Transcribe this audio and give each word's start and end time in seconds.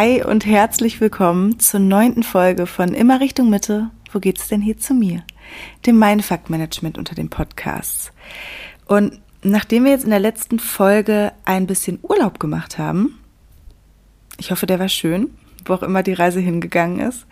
Hi 0.00 0.24
und 0.24 0.46
herzlich 0.46 0.98
willkommen 1.02 1.60
zur 1.60 1.78
neunten 1.78 2.22
Folge 2.22 2.64
von 2.64 2.94
Immer 2.94 3.20
Richtung 3.20 3.50
Mitte. 3.50 3.90
Wo 4.10 4.18
geht's 4.18 4.48
denn 4.48 4.62
hier 4.62 4.78
zu 4.78 4.94
mir? 4.94 5.24
Dem 5.84 5.98
Mindfuck 5.98 6.48
Management 6.48 6.96
unter 6.96 7.14
den 7.14 7.28
Podcasts. 7.28 8.10
Und 8.86 9.20
nachdem 9.42 9.84
wir 9.84 9.90
jetzt 9.90 10.04
in 10.04 10.08
der 10.08 10.18
letzten 10.18 10.58
Folge 10.58 11.32
ein 11.44 11.66
bisschen 11.66 11.98
Urlaub 12.00 12.40
gemacht 12.40 12.78
haben, 12.78 13.18
ich 14.38 14.50
hoffe, 14.50 14.64
der 14.64 14.78
war 14.78 14.88
schön, 14.88 15.36
wo 15.66 15.74
auch 15.74 15.82
immer 15.82 16.02
die 16.02 16.14
Reise 16.14 16.40
hingegangen 16.40 17.00
ist. 17.06 17.26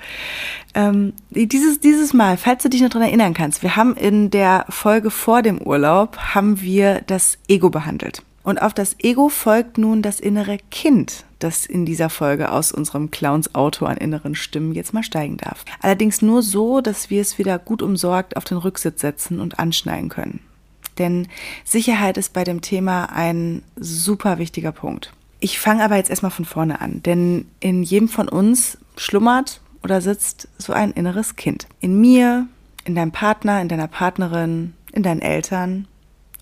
Ähm, 0.74 1.14
dieses, 1.30 1.80
dieses 1.80 2.12
Mal, 2.12 2.36
falls 2.36 2.62
du 2.64 2.68
dich 2.68 2.82
noch 2.82 2.90
dran 2.90 3.00
erinnern 3.00 3.32
kannst, 3.32 3.62
wir 3.62 3.76
haben 3.76 3.96
in 3.96 4.28
der 4.28 4.66
Folge 4.68 5.10
vor 5.10 5.40
dem 5.40 5.56
Urlaub, 5.56 6.18
haben 6.18 6.60
wir 6.60 7.00
das 7.06 7.38
Ego 7.48 7.70
behandelt. 7.70 8.22
Und 8.48 8.62
auf 8.62 8.72
das 8.72 8.96
Ego 9.00 9.28
folgt 9.28 9.76
nun 9.76 10.00
das 10.00 10.20
innere 10.20 10.56
Kind, 10.70 11.26
das 11.38 11.66
in 11.66 11.84
dieser 11.84 12.08
Folge 12.08 12.50
aus 12.50 12.72
unserem 12.72 13.10
Clowns 13.10 13.54
Auto 13.54 13.84
an 13.84 13.98
inneren 13.98 14.34
Stimmen 14.34 14.72
jetzt 14.72 14.94
mal 14.94 15.02
steigen 15.02 15.36
darf. 15.36 15.66
Allerdings 15.82 16.22
nur 16.22 16.40
so, 16.40 16.80
dass 16.80 17.10
wir 17.10 17.20
es 17.20 17.36
wieder 17.36 17.58
gut 17.58 17.82
umsorgt 17.82 18.38
auf 18.38 18.44
den 18.44 18.56
Rücksitz 18.56 19.02
setzen 19.02 19.38
und 19.38 19.58
anschneiden 19.58 20.08
können. 20.08 20.40
Denn 20.96 21.28
Sicherheit 21.62 22.16
ist 22.16 22.32
bei 22.32 22.42
dem 22.42 22.62
Thema 22.62 23.12
ein 23.12 23.62
super 23.76 24.38
wichtiger 24.38 24.72
Punkt. 24.72 25.12
Ich 25.40 25.58
fange 25.58 25.84
aber 25.84 25.96
jetzt 25.96 26.08
erstmal 26.08 26.30
von 26.30 26.46
vorne 26.46 26.80
an, 26.80 27.02
denn 27.02 27.44
in 27.60 27.82
jedem 27.82 28.08
von 28.08 28.30
uns 28.30 28.78
schlummert 28.96 29.60
oder 29.82 30.00
sitzt 30.00 30.48
so 30.56 30.72
ein 30.72 30.92
inneres 30.92 31.36
Kind. 31.36 31.66
In 31.80 32.00
mir, 32.00 32.46
in 32.86 32.94
deinem 32.94 33.12
Partner, 33.12 33.60
in 33.60 33.68
deiner 33.68 33.88
Partnerin, 33.88 34.72
in 34.92 35.02
deinen 35.02 35.20
Eltern 35.20 35.86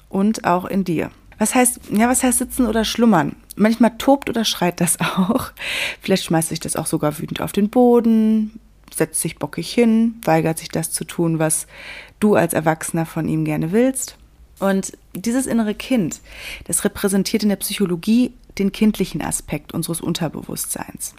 und 0.08 0.44
auch 0.44 0.66
in 0.66 0.84
dir. 0.84 1.10
Was 1.38 1.54
heißt, 1.54 1.80
ja, 1.90 2.08
was 2.08 2.22
heißt 2.22 2.38
sitzen 2.38 2.66
oder 2.66 2.84
schlummern? 2.84 3.36
Manchmal 3.56 3.96
tobt 3.98 4.28
oder 4.30 4.44
schreit 4.44 4.80
das 4.80 4.98
auch. 5.00 5.50
Vielleicht 6.00 6.24
schmeißt 6.24 6.48
sich 6.48 6.60
das 6.60 6.76
auch 6.76 6.86
sogar 6.86 7.18
wütend 7.18 7.40
auf 7.40 7.52
den 7.52 7.70
Boden, 7.70 8.60
setzt 8.94 9.20
sich 9.20 9.38
bockig 9.38 9.72
hin, 9.72 10.16
weigert 10.24 10.58
sich 10.58 10.68
das 10.68 10.90
zu 10.90 11.04
tun, 11.04 11.38
was 11.38 11.66
du 12.20 12.34
als 12.34 12.54
Erwachsener 12.54 13.06
von 13.06 13.28
ihm 13.28 13.44
gerne 13.44 13.72
willst. 13.72 14.16
Und 14.58 14.92
dieses 15.14 15.46
innere 15.46 15.74
Kind, 15.74 16.20
das 16.64 16.84
repräsentiert 16.84 17.42
in 17.42 17.50
der 17.50 17.56
Psychologie 17.56 18.32
den 18.58 18.72
kindlichen 18.72 19.20
Aspekt 19.20 19.74
unseres 19.74 20.00
Unterbewusstseins. 20.00 21.14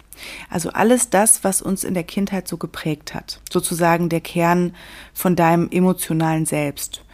Also 0.50 0.70
alles 0.70 1.10
das, 1.10 1.44
was 1.44 1.62
uns 1.62 1.84
in 1.84 1.94
der 1.94 2.02
Kindheit 2.02 2.48
so 2.48 2.56
geprägt 2.56 3.14
hat. 3.14 3.40
Sozusagen 3.50 4.08
der 4.08 4.20
Kern 4.20 4.74
von 5.14 5.36
deinem 5.36 5.70
emotionalen 5.70 6.46
Selbst. 6.46 7.04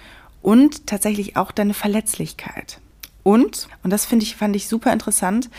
Und 0.41 0.87
tatsächlich 0.87 1.37
auch 1.37 1.53
deine 1.53 1.75
Verletzlichkeit. 1.75 2.81
Und, 3.25 3.69
und 3.83 3.91
das 3.91 4.05
finde 4.07 4.25
ich, 4.25 4.37
fand 4.37 4.55
ich 4.55 4.69
super 4.69 4.93
interessant, 4.93 5.51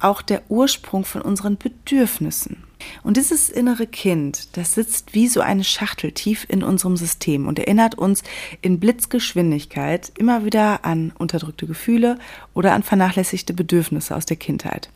auch 0.00 0.22
der 0.22 0.42
Ursprung 0.48 1.04
von 1.04 1.20
unseren 1.20 1.58
Bedürfnissen. 1.58 2.62
Und 3.02 3.16
dieses 3.16 3.50
innere 3.50 3.88
Kind, 3.88 4.56
das 4.56 4.74
sitzt 4.74 5.12
wie 5.12 5.26
so 5.26 5.40
eine 5.40 5.64
Schachtel 5.64 6.12
tief 6.12 6.46
in 6.48 6.62
unserem 6.62 6.96
System 6.96 7.48
und 7.48 7.58
erinnert 7.58 7.96
uns 7.96 8.22
in 8.62 8.78
Blitzgeschwindigkeit 8.78 10.12
immer 10.16 10.44
wieder 10.44 10.84
an 10.84 11.12
unterdrückte 11.18 11.66
Gefühle 11.66 12.18
oder 12.54 12.72
an 12.72 12.84
vernachlässigte 12.84 13.52
Bedürfnisse 13.52 14.14
aus 14.14 14.26
der 14.26 14.36
Kindheit. 14.36 14.90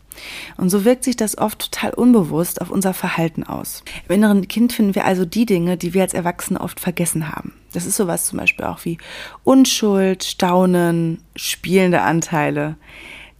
Und 0.56 0.70
so 0.70 0.84
wirkt 0.84 1.02
sich 1.02 1.16
das 1.16 1.38
oft 1.38 1.72
total 1.72 1.94
unbewusst 1.94 2.60
auf 2.60 2.70
unser 2.70 2.94
Verhalten 2.94 3.42
aus. 3.42 3.82
Im 4.08 4.14
inneren 4.14 4.46
Kind 4.46 4.72
finden 4.72 4.94
wir 4.94 5.04
also 5.04 5.24
die 5.24 5.46
Dinge, 5.46 5.76
die 5.76 5.92
wir 5.92 6.02
als 6.02 6.14
Erwachsene 6.14 6.60
oft 6.60 6.78
vergessen 6.78 7.34
haben. 7.34 7.52
Das 7.72 7.86
ist 7.86 7.96
sowas 7.96 8.26
zum 8.26 8.38
Beispiel 8.38 8.64
auch 8.64 8.84
wie 8.84 8.98
Unschuld, 9.44 10.24
Staunen, 10.24 11.22
spielende 11.36 12.02
Anteile, 12.02 12.76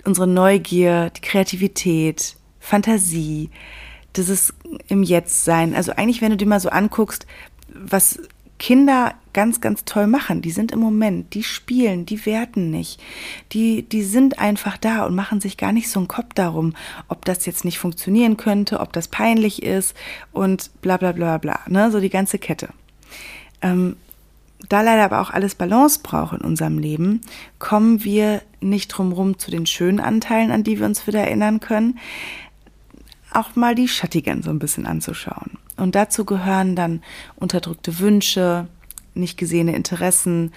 unsere 0.05 0.27
Neugier, 0.27 1.11
die 1.11 1.21
Kreativität, 1.21 2.37
Fantasie, 2.61 3.51
dieses 4.17 4.55
im 4.89 5.03
Jetzt 5.03 5.45
sein. 5.45 5.75
Also 5.75 5.93
eigentlich, 5.93 6.23
wenn 6.23 6.31
du 6.31 6.37
dir 6.37 6.47
mal 6.47 6.61
so 6.61 6.71
anguckst, 6.71 7.27
was 7.69 8.19
Kinder 8.63 9.15
ganz, 9.33 9.61
ganz 9.61 9.85
toll 9.85 10.07
machen. 10.07 10.41
Die 10.41 10.53
sind 10.53 10.71
im 10.71 10.79
Moment, 10.79 11.35
die 11.35 11.43
spielen, 11.43 12.07
die 12.07 12.25
werten 12.27 12.71
nicht. 12.71 13.01
Die, 13.51 13.83
die 13.83 14.05
sind 14.05 14.39
einfach 14.39 14.77
da 14.77 15.05
und 15.05 15.17
machen 15.17 15.41
sich 15.41 15.57
gar 15.57 15.73
nicht 15.73 15.91
so 15.91 15.99
einen 15.99 16.07
Kopf 16.07 16.35
darum, 16.35 16.75
ob 17.09 17.25
das 17.25 17.45
jetzt 17.45 17.65
nicht 17.65 17.81
funktionieren 17.81 18.37
könnte, 18.37 18.79
ob 18.79 18.93
das 18.93 19.09
peinlich 19.09 19.65
ist 19.65 19.97
und 20.31 20.71
bla 20.81 20.97
bla 20.97 21.11
bla 21.11 21.39
bla. 21.39 21.59
Ne? 21.67 21.91
So 21.91 21.99
die 21.99 22.09
ganze 22.09 22.39
Kette. 22.39 22.69
Ähm, 23.63 23.97
da 24.69 24.81
leider 24.81 25.05
aber 25.05 25.21
auch 25.21 25.31
alles 25.31 25.55
Balance 25.55 26.01
braucht 26.03 26.35
in 26.35 26.41
unserem 26.41 26.79
Leben, 26.79 27.21
kommen 27.59 28.05
wir 28.05 28.43
nicht 28.61 28.89
drum 28.89 29.13
rum 29.13 29.39
zu 29.39 29.51
den 29.51 29.67
schönen 29.67 30.01
Anteilen, 30.01 30.51
an 30.51 30.65
die 30.65 30.79
wir 30.79 30.87
uns 30.87 31.07
wieder 31.07 31.21
erinnern 31.21 31.61
können, 31.61 31.99
auch 33.33 33.57
mal 33.57 33.75
die 33.75 33.89
schattigen 33.89 34.43
so 34.43 34.51
ein 34.51 34.59
bisschen 34.59 34.87
anzuschauen. 34.87 35.59
Und 35.77 35.95
dazu 35.95 36.25
gehören 36.25 36.77
dann 36.77 37.03
unterdrückte 37.37 37.99
Wünsche, 37.99 38.69
nicht 39.15 39.39
gesehene 39.39 39.75
Interessen, 39.75 40.53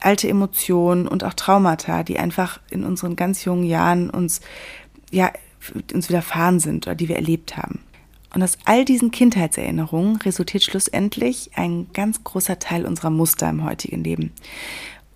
alte 0.00 0.28
Emotionen 0.28 1.08
und 1.08 1.24
auch 1.24 1.34
Traumata, 1.34 2.02
die 2.02 2.18
einfach 2.18 2.60
in 2.70 2.84
unseren 2.84 3.16
ganz 3.16 3.44
jungen 3.44 3.64
Jahren 3.64 4.10
uns, 4.10 4.40
ja, 5.10 5.30
uns 5.92 6.08
widerfahren 6.08 6.60
sind 6.60 6.86
oder 6.86 6.94
die 6.94 7.08
wir 7.08 7.16
erlebt 7.16 7.56
haben. 7.56 7.80
Und 8.34 8.42
aus 8.42 8.58
all 8.64 8.84
diesen 8.84 9.10
Kindheitserinnerungen 9.10 10.16
resultiert 10.16 10.62
schlussendlich 10.62 11.50
ein 11.54 11.86
ganz 11.92 12.22
großer 12.24 12.58
Teil 12.58 12.84
unserer 12.84 13.10
Muster 13.10 13.48
im 13.48 13.64
heutigen 13.64 14.04
Leben. 14.04 14.32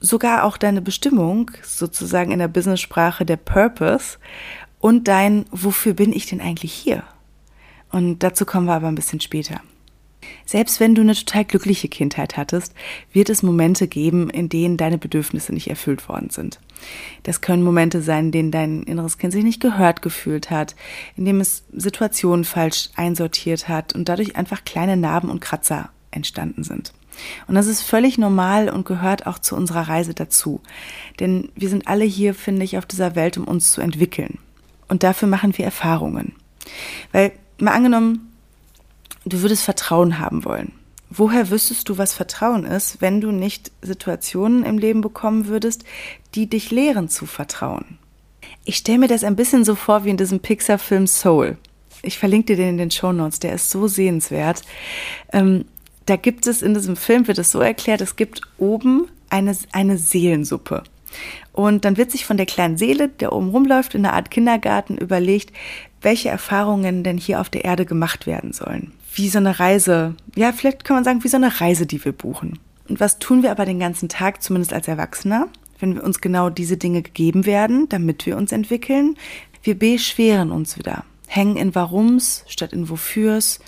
Sogar 0.01 0.45
auch 0.45 0.57
deine 0.57 0.83
Bestimmung, 0.83 1.51
sozusagen 1.63 2.33
in 2.33 2.39
der 2.39 2.49
Business-Sprache 2.49 3.25
der 3.25 3.37
Purpose 3.37 4.19
und 4.81 5.07
dein 5.09 5.45
Wofür 5.51 5.95
bin 5.95 6.13
ich 6.13 6.27
denn 6.27 6.41
eigentlich 6.41 6.73
hier? 6.73 7.05
Und 7.91 8.21
dazu 8.21 8.47
kommen 8.47 8.67
wir 8.67 8.75
aber 8.75 8.89
ein 8.89 8.95
bisschen 8.95 9.21
später. 9.21 9.61
Selbst 10.47 10.81
wenn 10.81 10.95
du 10.95 11.03
eine 11.03 11.15
total 11.15 11.45
glückliche 11.45 11.89
Kindheit 11.89 12.37
hattest, 12.37 12.75
wird 13.13 13.31
es 13.31 13.43
Momente 13.43 13.89
geben, 13.89 14.31
in 14.31 14.49
denen 14.49 14.77
deine 14.77 14.99
Bedürfnisse 14.99 15.53
nicht 15.53 15.69
erfüllt 15.69 16.09
worden 16.09 16.31
sind. 16.31 16.61
Das 17.23 17.41
können 17.41 17.63
Momente 17.63 18.03
sein, 18.03 18.27
in 18.27 18.33
denen 18.33 18.51
dein 18.51 18.83
inneres 18.83 19.19
Kind 19.19 19.33
sich 19.33 19.45
nicht 19.45 19.61
gehört 19.61 20.03
gefühlt 20.03 20.51
hat, 20.51 20.75
in 21.17 21.25
dem 21.25 21.41
es 21.41 21.65
Situationen 21.73 22.45
falsch 22.45 22.91
einsortiert 22.97 23.69
hat 23.69 23.95
und 23.95 24.09
dadurch 24.09 24.37
einfach 24.37 24.65
kleine 24.65 24.97
Narben 24.97 25.31
und 25.31 25.41
Kratzer 25.41 25.91
entstanden 26.11 26.65
sind. 26.65 26.93
Und 27.47 27.55
das 27.55 27.67
ist 27.67 27.83
völlig 27.83 28.19
normal 28.19 28.69
und 28.69 28.87
gehört 28.87 29.27
auch 29.27 29.39
zu 29.39 29.55
unserer 29.57 29.89
Reise 29.89 30.15
dazu. 30.15 30.61
Denn 31.21 31.51
wir 31.55 31.69
sind 31.69 31.89
alle 31.89 32.05
hier, 32.05 32.35
finde 32.35 32.65
ich, 32.65 32.79
auf 32.79 32.87
dieser 32.87 33.15
Welt, 33.15 33.37
um 33.37 33.45
uns 33.45 33.73
zu 33.73 33.81
entwickeln. 33.81 34.39
Und 34.89 35.03
dafür 35.03 35.29
machen 35.29 35.57
wir 35.57 35.65
Erfahrungen. 35.65 36.35
Weil, 37.13 37.33
mal 37.59 37.73
angenommen, 37.73 38.32
du 39.25 39.43
würdest 39.43 39.63
Vertrauen 39.63 40.19
haben 40.19 40.45
wollen. 40.45 40.73
Woher 41.15 41.51
wüsstest 41.51 41.89
du, 41.89 41.99
was 41.99 42.15
Vertrauen 42.15 42.65
ist, 42.65 43.03
wenn 43.03 43.21
du 43.21 43.33
nicht 43.33 43.71
Situationen 43.83 44.65
im 44.65 44.79
Leben 44.79 45.03
bekommen 45.03 45.47
würdest, 45.47 45.85
die 46.35 46.49
dich 46.49 46.71
lehren 46.71 47.11
zu 47.11 47.27
vertrauen? 47.27 47.99
Ich 48.65 48.77
stelle 48.77 48.99
mir 48.99 49.09
das 49.09 49.23
ein 49.23 49.37
bisschen 49.37 49.65
so 49.65 49.75
vor 49.75 50.05
wie 50.05 50.11
in 50.11 50.17
diesem 50.17 50.41
Pixar-Film 50.41 51.07
Soul. 51.07 51.59
Ich 52.01 52.19
verlinke 52.19 52.47
dir 52.47 52.57
den 52.57 52.71
in 52.71 52.79
den 52.79 52.91
Show 52.91 53.13
Notes, 53.13 53.41
der 53.41 53.53
ist 53.55 53.71
so 53.71 53.89
sehenswert. 53.89 54.63
Ähm, 55.33 55.67
da 56.07 56.17
gibt 56.17 56.47
es 56.47 56.63
in 56.63 56.73
diesem 56.73 56.97
Film, 56.97 57.29
wird 57.29 57.39
es 57.39 57.51
so 57.51 57.61
erklärt, 57.61 58.01
es 58.01 58.17
gibt 58.17 58.41
oben 58.57 59.09
eine, 59.29 59.55
eine 59.73 59.99
Seelensuppe. 59.99 60.83
Und 61.53 61.85
dann 61.85 61.99
wird 61.99 62.11
sich 62.11 62.25
von 62.25 62.39
der 62.39 62.47
kleinen 62.47 62.79
Seele, 62.79 63.09
der 63.09 63.35
oben 63.35 63.51
rumläuft, 63.51 63.95
in 63.95 64.07
einer 64.07 64.15
Art 64.15 64.31
Kindergarten 64.31 64.97
überlegt, 64.97 65.55
welche 66.01 66.31
Erfahrungen 66.31 67.05
denn 67.05 67.19
hier 67.19 67.39
auf 67.39 67.51
der 67.51 67.67
Erde 67.67 67.85
gemacht 67.85 68.27
werden 68.27 68.55
sollen 68.55 68.93
wie 69.15 69.29
so 69.29 69.39
eine 69.39 69.59
Reise. 69.59 70.15
Ja, 70.35 70.53
vielleicht 70.53 70.85
kann 70.85 70.97
man 70.97 71.05
sagen, 71.05 71.25
wie 71.25 71.29
so 71.29 71.37
eine 71.37 71.61
Reise, 71.61 71.87
die 71.87 72.05
wir 72.05 72.13
buchen. 72.13 72.59
Und 72.89 73.01
was 73.01 73.19
tun 73.19 73.43
wir 73.43 73.51
aber 73.51 73.65
den 73.65 73.79
ganzen 73.79 74.09
Tag, 74.09 74.43
zumindest 74.43 74.73
als 74.73 74.89
Erwachsener, 74.89 75.49
wenn 75.79 75.95
wir 75.95 76.05
uns 76.05 76.21
genau 76.21 76.51
diese 76.51 76.77
Dinge 76.77 77.03
gegeben 77.03 77.47
werden, 77.47 77.89
damit 77.89 78.27
wir 78.27 78.37
uns 78.37 78.53
entwickeln? 78.53 79.17
Wir 79.63 79.79
beschweren 79.79 80.51
uns 80.51 80.79
wieder, 80.79 81.05
hängen 81.27 81.57
in 81.57 81.75
Warums 81.75 82.45
statt 82.49 82.73
in 82.73 82.89
Wofürs 82.89 83.61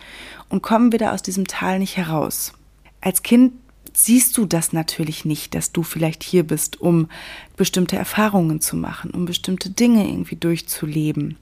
und 0.49 0.63
kommen 0.63 0.93
wieder 0.93 1.13
aus 1.13 1.23
diesem 1.23 1.47
Tal 1.47 1.79
nicht 1.79 1.97
heraus. 1.97 2.53
Als 3.01 3.23
Kind 3.23 3.53
siehst 3.93 4.37
du 4.37 4.45
das 4.45 4.73
natürlich 4.73 5.25
nicht, 5.25 5.55
dass 5.55 5.73
du 5.73 5.83
vielleicht 5.83 6.23
hier 6.23 6.43
bist, 6.45 6.81
um 6.81 7.09
bestimmte 7.57 7.97
Erfahrungen 7.97 8.61
zu 8.61 8.77
machen, 8.77 9.11
um 9.13 9.25
bestimmte 9.25 9.71
Dinge 9.71 10.09
irgendwie 10.09 10.37
durchzuleben. 10.37 11.37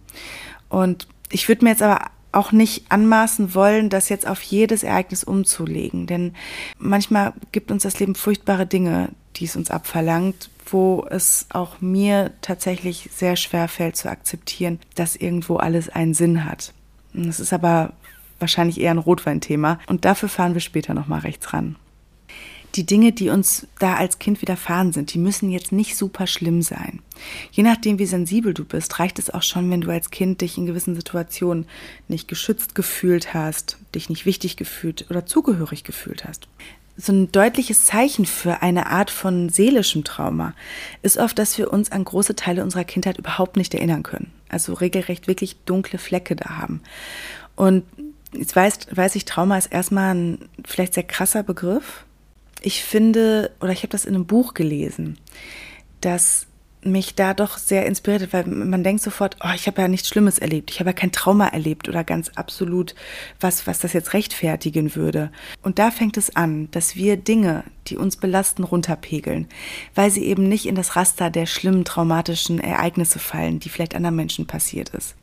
Und 0.69 1.08
ich 1.31 1.48
würde 1.48 1.64
mir 1.64 1.70
jetzt 1.70 1.82
aber 1.82 2.10
auch 2.32 2.52
nicht 2.52 2.90
anmaßen 2.90 3.55
wollen, 3.55 3.90
das 3.90 4.08
jetzt 4.08 4.26
auf 4.26 4.43
jedes 4.43 4.82
Ereignis 4.82 5.25
umzulegen. 5.25 6.06
Denn 6.06 6.34
manchmal 6.79 7.34
gibt 7.52 7.70
uns 7.70 7.82
das 7.82 8.00
Leben 8.00 8.14
furchtbare 8.14 8.67
Dinge, 8.67 9.11
die 9.37 9.44
es 9.44 9.56
uns 9.56 9.70
abverlangt, 9.70 10.50
wo 10.67 11.06
es 11.11 11.46
auch 11.50 11.81
mir 11.81 12.32
tatsächlich 12.40 13.11
sehr 13.14 13.37
schwer 13.37 13.69
fällt 13.69 13.96
zu 13.96 14.11
akzeptieren, 14.11 14.81
dass 14.94 15.17
irgendwo 15.17 15.56
alles 15.56 15.88
einen 15.88 16.14
Sinn 16.14 16.44
hat. 16.44 16.73
Das 17.12 17.40
ist 17.40 17.52
aber 17.52 17.93
wahrscheinlich 18.38 18.81
eher 18.81 18.93
ein 18.93 18.99
Rotweinthema 18.99 19.79
und 19.87 20.05
dafür 20.05 20.29
fahren 20.29 20.55
wir 20.55 20.61
später 20.61 20.94
nochmal 20.94 21.20
rechts 21.20 21.52
ran 21.52 21.76
die 22.74 22.86
Dinge, 22.86 23.12
die 23.12 23.28
uns 23.28 23.66
da 23.78 23.96
als 23.96 24.19
Kind 24.19 24.40
widerfahren 24.40 24.92
sind, 24.92 25.12
die 25.12 25.19
müssen 25.19 25.50
jetzt 25.50 25.72
nicht 25.72 25.96
super 25.96 26.26
schlimm 26.26 26.62
sein. 26.62 27.00
Je 27.50 27.62
nachdem, 27.62 27.98
wie 27.98 28.06
sensibel 28.06 28.54
du 28.54 28.64
bist, 28.64 28.98
reicht 28.98 29.19
es 29.19 29.30
auch 29.30 29.42
schon, 29.42 29.70
wenn 29.70 29.82
du 29.82 29.90
als 29.90 30.10
Kind 30.10 30.40
dich 30.40 30.56
in 30.56 30.66
gewissen 30.66 30.94
Situationen 30.94 31.66
nicht 32.08 32.28
geschützt 32.28 32.74
gefühlt 32.74 33.34
hast, 33.34 33.78
dich 33.94 34.08
nicht 34.08 34.26
wichtig 34.26 34.56
gefühlt 34.56 35.06
oder 35.10 35.26
zugehörig 35.26 35.84
gefühlt 35.84 36.24
hast. 36.24 36.48
So 36.96 37.12
ein 37.12 37.32
deutliches 37.32 37.86
Zeichen 37.86 38.26
für 38.26 38.62
eine 38.62 38.86
Art 38.86 39.10
von 39.10 39.48
seelischem 39.48 40.04
Trauma 40.04 40.54
ist 41.02 41.16
oft, 41.16 41.38
dass 41.38 41.56
wir 41.56 41.72
uns 41.72 41.90
an 41.90 42.04
große 42.04 42.36
Teile 42.36 42.62
unserer 42.62 42.84
Kindheit 42.84 43.19
überhaupt 43.19 43.56
nicht 43.56 43.74
erinnern 43.74 44.02
können. 44.02 44.30
Also 44.48 44.74
regelrecht 44.74 45.26
wirklich 45.26 45.56
dunkle 45.64 45.98
Flecke 45.98 46.36
da 46.36 46.58
haben. 46.58 46.82
Und 47.56 47.84
jetzt 48.32 48.54
weiß, 48.54 48.88
weiß 48.90 49.14
ich, 49.16 49.24
Trauma 49.24 49.56
ist 49.56 49.72
erstmal 49.72 50.14
ein 50.14 50.38
vielleicht 50.64 50.94
sehr 50.94 51.02
krasser 51.02 51.42
Begriff, 51.42 52.04
ich 52.62 52.82
finde, 52.82 53.50
oder 53.61 53.73
ich 53.73 53.81
habe 53.81 53.88
das 53.88 54.05
in 54.05 54.14
einem 54.14 54.26
Buch 54.26 54.55
gelesen, 54.55 55.19
dass 56.00 56.47
mich 56.85 57.14
da 57.14 57.32
doch 57.32 57.59
sehr 57.59 57.87
inspiriert 57.87 58.23
hat, 58.23 58.32
weil 58.32 58.47
man 58.47 58.82
denkt 58.82 59.03
sofort, 59.03 59.37
oh, 59.44 59.53
ich 59.55 59.67
habe 59.67 59.81
ja 59.81 59.88
nichts 59.88 60.09
Schlimmes 60.09 60.38
erlebt, 60.38 60.70
ich 60.70 60.81
habe 60.81 60.91
ja 60.91 60.94
kein 60.94 61.12
Trauma 61.12 61.47
erlebt 61.47 61.88
oder 61.88 62.03
ganz 62.03 62.31
absolut 62.31 62.94
was, 63.41 63.67
was 63.67 63.79
das 63.79 63.93
jetzt 63.93 64.14
rechtfertigen 64.14 64.97
würde. 64.97 65.31
Und 65.62 65.79
da 65.79 65.91
fängt 65.91 66.17
es 66.17 66.35
an, 66.35 66.69
dass 66.73 66.97
wir 66.97 67.17
Dinge, 67.17 67.64
die 67.87 67.97
uns 67.97 68.17
belasten, 68.17 68.65
runterpegeln, 68.65 69.47
weil 69.94 70.11
sie 70.11 70.25
eben 70.25 70.49
nicht 70.49 70.67
in 70.67 70.75
das 70.75 70.97
Raster 70.97 71.31
der 71.31 71.47
schlimmen 71.47 71.85
traumatischen 71.85 72.58
Ereignisse 72.58 73.19
fallen, 73.19 73.61
die 73.61 73.69
vielleicht 73.69 73.94
anderen 73.94 74.17
Menschen 74.17 74.47
passiert 74.47 74.88
ist. 74.91 75.15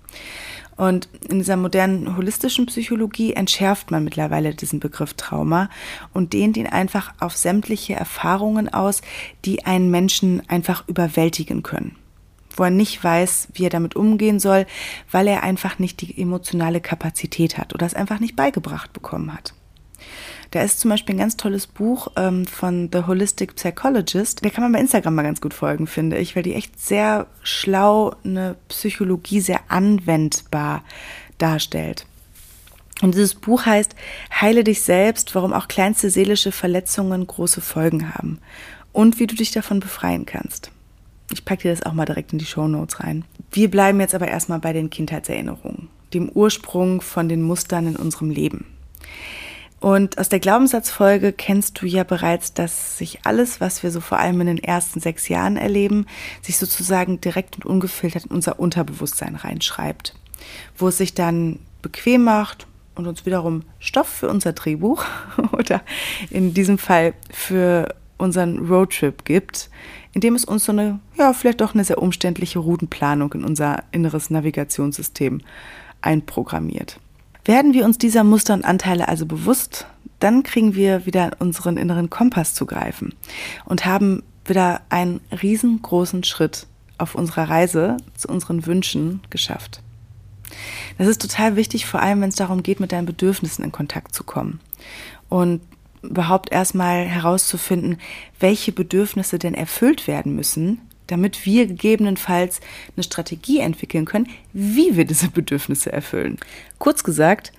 Und 0.79 1.09
in 1.27 1.39
dieser 1.39 1.57
modernen 1.57 2.15
holistischen 2.15 2.65
Psychologie 2.67 3.33
entschärft 3.33 3.91
man 3.91 4.05
mittlerweile 4.05 4.55
diesen 4.55 4.79
Begriff 4.79 5.13
Trauma 5.13 5.69
und 6.13 6.31
dehnt 6.31 6.55
ihn 6.55 6.67
einfach 6.67 7.11
auf 7.19 7.35
sämtliche 7.35 7.95
Erfahrungen 7.95 8.69
aus, 8.69 9.01
die 9.43 9.65
einen 9.65 9.91
Menschen 9.91 10.41
einfach 10.47 10.87
überwältigen 10.87 11.63
können 11.63 11.97
wo 12.55 12.63
er 12.65 12.71
nicht 12.71 13.01
weiß, 13.01 13.49
wie 13.53 13.63
er 13.63 13.69
damit 13.69 13.95
umgehen 13.95 14.37
soll, 14.37 14.65
weil 15.09 15.27
er 15.27 15.43
einfach 15.43 15.79
nicht 15.79 16.01
die 16.01 16.21
emotionale 16.21 16.81
Kapazität 16.81 17.57
hat 17.57 17.73
oder 17.73 17.85
es 17.85 17.93
einfach 17.93 18.19
nicht 18.19 18.35
beigebracht 18.35 18.91
bekommen 18.91 19.33
hat. 19.33 19.53
Da 20.51 20.63
ist 20.63 20.79
zum 20.79 20.89
Beispiel 20.89 21.15
ein 21.15 21.19
ganz 21.19 21.37
tolles 21.37 21.67
Buch 21.67 22.07
ähm, 22.15 22.47
von 22.47 22.89
The 22.91 23.05
Holistic 23.05 23.55
Psychologist. 23.55 24.43
Der 24.43 24.49
kann 24.49 24.63
man 24.63 24.71
bei 24.71 24.79
Instagram 24.79 25.13
mal 25.13 25.23
ganz 25.23 25.41
gut 25.41 25.53
folgen, 25.53 25.85
finde 25.85 26.17
ich, 26.17 26.35
weil 26.35 26.43
die 26.43 26.55
echt 26.55 26.79
sehr 26.79 27.27
schlau 27.43 28.15
eine 28.23 28.55
Psychologie 28.67 29.41
sehr 29.41 29.59
anwendbar 29.67 30.83
darstellt. 31.37 32.05
Und 33.01 33.13
dieses 33.13 33.35
Buch 33.35 33.65
heißt 33.65 33.95
Heile 34.41 34.63
dich 34.63 34.81
selbst, 34.81 35.35
warum 35.35 35.53
auch 35.53 35.67
kleinste 35.67 36.09
seelische 36.09 36.51
Verletzungen 36.51 37.27
große 37.27 37.61
Folgen 37.61 38.13
haben 38.13 38.39
und 38.91 39.19
wie 39.19 39.27
du 39.27 39.35
dich 39.35 39.51
davon 39.51 39.79
befreien 39.79 40.25
kannst. 40.25 40.71
Ich 41.31 41.45
packe 41.45 41.63
dir 41.63 41.71
das 41.71 41.83
auch 41.83 41.93
mal 41.93 42.05
direkt 42.05 42.33
in 42.33 42.39
die 42.39 42.45
Show 42.45 42.67
Notes 42.67 43.01
rein. 43.01 43.23
Wir 43.51 43.69
bleiben 43.69 43.99
jetzt 43.99 44.15
aber 44.15 44.27
erstmal 44.27 44.59
bei 44.59 44.73
den 44.73 44.89
Kindheitserinnerungen, 44.89 45.89
dem 46.13 46.27
Ursprung 46.29 47.01
von 47.01 47.29
den 47.29 47.43
Mustern 47.43 47.87
in 47.87 47.95
unserem 47.95 48.31
Leben. 48.31 48.65
Und 49.79 50.17
aus 50.17 50.27
der 50.27 50.39
Glaubenssatzfolge 50.39 51.31
kennst 51.31 51.81
du 51.81 51.85
ja 51.85 52.03
bereits, 52.03 52.53
dass 52.53 52.97
sich 52.97 53.25
alles, 53.25 53.61
was 53.61 53.81
wir 53.81 53.91
so 53.91 54.01
vor 54.01 54.19
allem 54.19 54.41
in 54.41 54.47
den 54.47 54.57
ersten 54.63 54.99
sechs 54.99 55.29
Jahren 55.29 55.55
erleben, 55.55 56.05
sich 56.41 56.57
sozusagen 56.57 57.21
direkt 57.21 57.55
und 57.55 57.65
ungefiltert 57.65 58.25
in 58.25 58.31
unser 58.31 58.59
Unterbewusstsein 58.59 59.35
reinschreibt, 59.35 60.15
wo 60.77 60.89
es 60.89 60.97
sich 60.97 61.13
dann 61.13 61.59
bequem 61.81 62.23
macht 62.23 62.67
und 62.95 63.07
uns 63.07 63.25
wiederum 63.25 63.63
Stoff 63.79 64.09
für 64.09 64.29
unser 64.29 64.51
Drehbuch 64.51 65.05
oder 65.53 65.81
in 66.29 66.53
diesem 66.53 66.77
Fall 66.77 67.13
für 67.31 67.95
unseren 68.17 68.67
Roadtrip 68.67 69.23
gibt, 69.23 69.69
indem 70.11 70.35
es 70.35 70.43
uns 70.43 70.65
so 70.65 70.73
eine, 70.73 70.99
ja, 71.17 71.31
vielleicht 71.31 71.61
doch 71.61 71.73
eine 71.73 71.85
sehr 71.85 72.01
umständliche 72.01 72.59
Routenplanung 72.59 73.31
in 73.31 73.45
unser 73.45 73.83
inneres 73.93 74.29
Navigationssystem 74.29 75.39
einprogrammiert. 76.01 76.99
Werden 77.49 77.73
wir 77.73 77.83
uns 77.83 77.97
dieser 77.97 78.23
Muster 78.23 78.53
und 78.53 78.63
Anteile 78.63 79.07
also 79.07 79.25
bewusst, 79.25 79.87
dann 80.19 80.43
kriegen 80.43 80.75
wir 80.75 81.07
wieder 81.07 81.31
unseren 81.39 81.77
inneren 81.77 82.11
Kompass 82.11 82.53
zu 82.53 82.67
greifen 82.67 83.15
und 83.65 83.87
haben 83.87 84.21
wieder 84.45 84.81
einen 84.89 85.19
riesengroßen 85.31 86.23
Schritt 86.23 86.67
auf 86.99 87.15
unserer 87.15 87.49
Reise 87.49 87.97
zu 88.15 88.27
unseren 88.27 88.67
Wünschen 88.67 89.21
geschafft. 89.31 89.81
Das 90.99 91.07
ist 91.07 91.23
total 91.23 91.55
wichtig, 91.55 91.87
vor 91.87 92.03
allem 92.03 92.21
wenn 92.21 92.29
es 92.29 92.35
darum 92.35 92.61
geht, 92.61 92.79
mit 92.79 92.91
deinen 92.91 93.07
Bedürfnissen 93.07 93.65
in 93.65 93.71
Kontakt 93.71 94.13
zu 94.13 94.23
kommen 94.23 94.59
und 95.27 95.59
überhaupt 96.03 96.51
erstmal 96.51 97.05
herauszufinden, 97.05 97.97
welche 98.39 98.71
Bedürfnisse 98.71 99.39
denn 99.39 99.55
erfüllt 99.55 100.05
werden 100.05 100.35
müssen, 100.35 100.81
damit 101.11 101.45
wir 101.45 101.67
gegebenenfalls 101.67 102.61
eine 102.95 103.03
Strategie 103.03 103.59
entwickeln 103.59 104.05
können, 104.05 104.27
wie 104.53 104.95
wir 104.95 105.05
diese 105.05 105.29
Bedürfnisse 105.29 105.91
erfüllen. 105.91 106.37
Kurz 106.77 107.03
gesagt, 107.03 107.51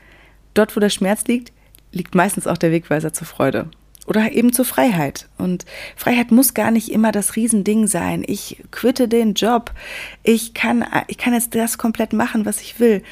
dort, 0.54 0.76
wo 0.76 0.80
der 0.80 0.90
Schmerz 0.90 1.24
liegt, 1.26 1.52
liegt 1.92 2.14
meistens 2.14 2.46
auch 2.46 2.58
der 2.58 2.72
Wegweiser 2.72 3.12
zur 3.12 3.26
Freude 3.26 3.70
oder 4.10 4.32
eben 4.32 4.52
zur 4.52 4.64
Freiheit. 4.64 5.28
Und 5.38 5.64
Freiheit 5.96 6.32
muss 6.32 6.52
gar 6.52 6.72
nicht 6.72 6.90
immer 6.90 7.12
das 7.12 7.36
Riesending 7.36 7.86
sein. 7.86 8.24
Ich 8.26 8.62
quitte 8.72 9.06
den 9.06 9.34
Job. 9.34 9.72
Ich 10.24 10.52
kann, 10.52 10.84
ich 11.06 11.16
kann 11.16 11.32
jetzt 11.32 11.54
das 11.54 11.78
komplett 11.78 12.12
machen, 12.12 12.44
was 12.44 12.60
ich 12.60 12.80
will. 12.80 13.02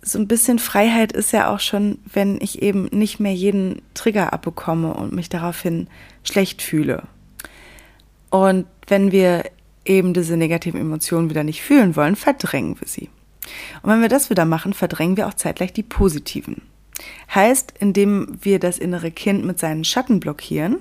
So 0.00 0.18
ein 0.18 0.26
bisschen 0.26 0.58
Freiheit 0.58 1.12
ist 1.12 1.32
ja 1.32 1.52
auch 1.52 1.60
schon, 1.60 1.98
wenn 2.10 2.40
ich 2.40 2.62
eben 2.62 2.86
nicht 2.92 3.20
mehr 3.20 3.34
jeden 3.34 3.82
Trigger 3.92 4.32
abbekomme 4.32 4.94
und 4.94 5.12
mich 5.12 5.28
daraufhin 5.28 5.88
schlecht 6.22 6.62
fühle. 6.62 7.02
Und 8.30 8.66
wenn 8.86 9.12
wir 9.12 9.44
eben 9.88 10.14
diese 10.14 10.36
negativen 10.36 10.80
Emotionen 10.80 11.30
wieder 11.30 11.44
nicht 11.44 11.62
fühlen 11.62 11.96
wollen, 11.96 12.16
verdrängen 12.16 12.80
wir 12.80 12.88
sie. 12.88 13.08
Und 13.82 13.90
wenn 13.90 14.02
wir 14.02 14.08
das 14.08 14.30
wieder 14.30 14.44
machen, 14.44 14.72
verdrängen 14.72 15.16
wir 15.16 15.26
auch 15.26 15.34
zeitgleich 15.34 15.72
die 15.72 15.82
positiven. 15.82 16.62
Heißt, 17.34 17.74
indem 17.78 18.38
wir 18.42 18.58
das 18.58 18.78
innere 18.78 19.10
Kind 19.10 19.44
mit 19.44 19.58
seinen 19.58 19.84
Schatten 19.84 20.20
blockieren, 20.20 20.78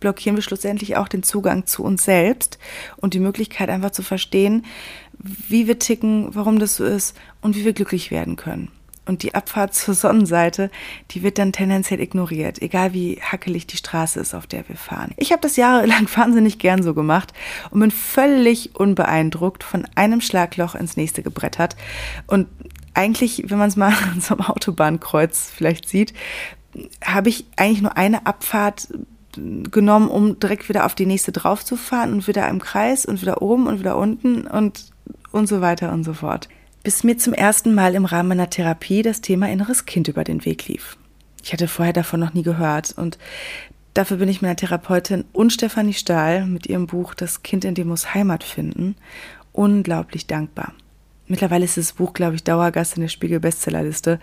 blockieren 0.00 0.36
wir 0.36 0.42
schlussendlich 0.42 0.96
auch 0.96 1.08
den 1.08 1.22
Zugang 1.22 1.66
zu 1.66 1.82
uns 1.82 2.04
selbst 2.04 2.58
und 2.96 3.14
die 3.14 3.20
Möglichkeit 3.20 3.68
einfach 3.68 3.90
zu 3.90 4.02
verstehen, 4.02 4.64
wie 5.18 5.66
wir 5.66 5.78
ticken, 5.78 6.34
warum 6.34 6.58
das 6.58 6.76
so 6.76 6.84
ist 6.84 7.16
und 7.40 7.56
wie 7.56 7.64
wir 7.64 7.72
glücklich 7.72 8.10
werden 8.10 8.36
können. 8.36 8.68
Und 9.06 9.22
die 9.22 9.34
Abfahrt 9.34 9.74
zur 9.74 9.94
Sonnenseite, 9.94 10.70
die 11.12 11.22
wird 11.22 11.38
dann 11.38 11.52
tendenziell 11.52 12.00
ignoriert, 12.00 12.60
egal 12.60 12.92
wie 12.92 13.20
hackelig 13.22 13.66
die 13.66 13.76
Straße 13.76 14.18
ist, 14.18 14.34
auf 14.34 14.46
der 14.46 14.68
wir 14.68 14.76
fahren. 14.76 15.12
Ich 15.16 15.32
habe 15.32 15.40
das 15.40 15.56
jahrelang 15.56 16.08
wahnsinnig 16.14 16.58
gern 16.58 16.82
so 16.82 16.92
gemacht 16.92 17.32
und 17.70 17.80
bin 17.80 17.90
völlig 17.90 18.74
unbeeindruckt 18.74 19.62
von 19.62 19.86
einem 19.94 20.20
Schlagloch 20.20 20.74
ins 20.74 20.96
nächste 20.96 21.22
gebrettert. 21.22 21.76
Und 22.26 22.48
eigentlich, 22.94 23.44
wenn 23.46 23.58
man 23.58 23.68
es 23.68 23.76
mal 23.76 23.92
an 24.12 24.20
so 24.20 24.34
einem 24.34 24.46
Autobahnkreuz 24.46 25.50
vielleicht 25.54 25.88
sieht, 25.88 26.12
habe 27.04 27.28
ich 27.28 27.46
eigentlich 27.56 27.82
nur 27.82 27.96
eine 27.96 28.26
Abfahrt 28.26 28.88
genommen, 29.36 30.08
um 30.08 30.40
direkt 30.40 30.68
wieder 30.68 30.86
auf 30.86 30.94
die 30.94 31.06
nächste 31.06 31.30
draufzufahren 31.30 32.12
und 32.12 32.26
wieder 32.26 32.48
im 32.48 32.58
Kreis 32.58 33.04
und 33.06 33.20
wieder 33.22 33.42
oben 33.42 33.66
und 33.66 33.78
wieder 33.78 33.96
unten 33.96 34.46
und 34.46 34.92
und 35.32 35.46
so 35.46 35.60
weiter 35.60 35.92
und 35.92 36.04
so 36.04 36.14
fort 36.14 36.48
bis 36.86 37.02
mir 37.02 37.18
zum 37.18 37.32
ersten 37.32 37.74
Mal 37.74 37.96
im 37.96 38.04
Rahmen 38.04 38.28
meiner 38.28 38.48
Therapie 38.48 39.02
das 39.02 39.20
Thema 39.20 39.50
inneres 39.50 39.86
Kind 39.86 40.06
über 40.06 40.22
den 40.22 40.44
Weg 40.44 40.68
lief. 40.68 40.96
Ich 41.42 41.52
hatte 41.52 41.66
vorher 41.66 41.92
davon 41.92 42.20
noch 42.20 42.32
nie 42.32 42.44
gehört 42.44 42.94
und 42.96 43.18
dafür 43.92 44.18
bin 44.18 44.28
ich 44.28 44.40
meiner 44.40 44.54
Therapeutin 44.54 45.24
und 45.32 45.52
Stefanie 45.52 45.94
Stahl 45.94 46.46
mit 46.46 46.66
ihrem 46.66 46.86
Buch 46.86 47.14
Das 47.14 47.42
Kind 47.42 47.64
in 47.64 47.74
dem 47.74 47.88
muss 47.88 48.14
Heimat 48.14 48.44
finden 48.44 48.94
unglaublich 49.50 50.28
dankbar. 50.28 50.74
Mittlerweile 51.26 51.64
ist 51.64 51.76
das 51.76 51.94
Buch, 51.94 52.12
glaube 52.12 52.36
ich, 52.36 52.44
Dauergast 52.44 52.94
in 52.94 53.00
der 53.00 53.08
Spiegel 53.08 53.40
Bestsellerliste 53.40 54.20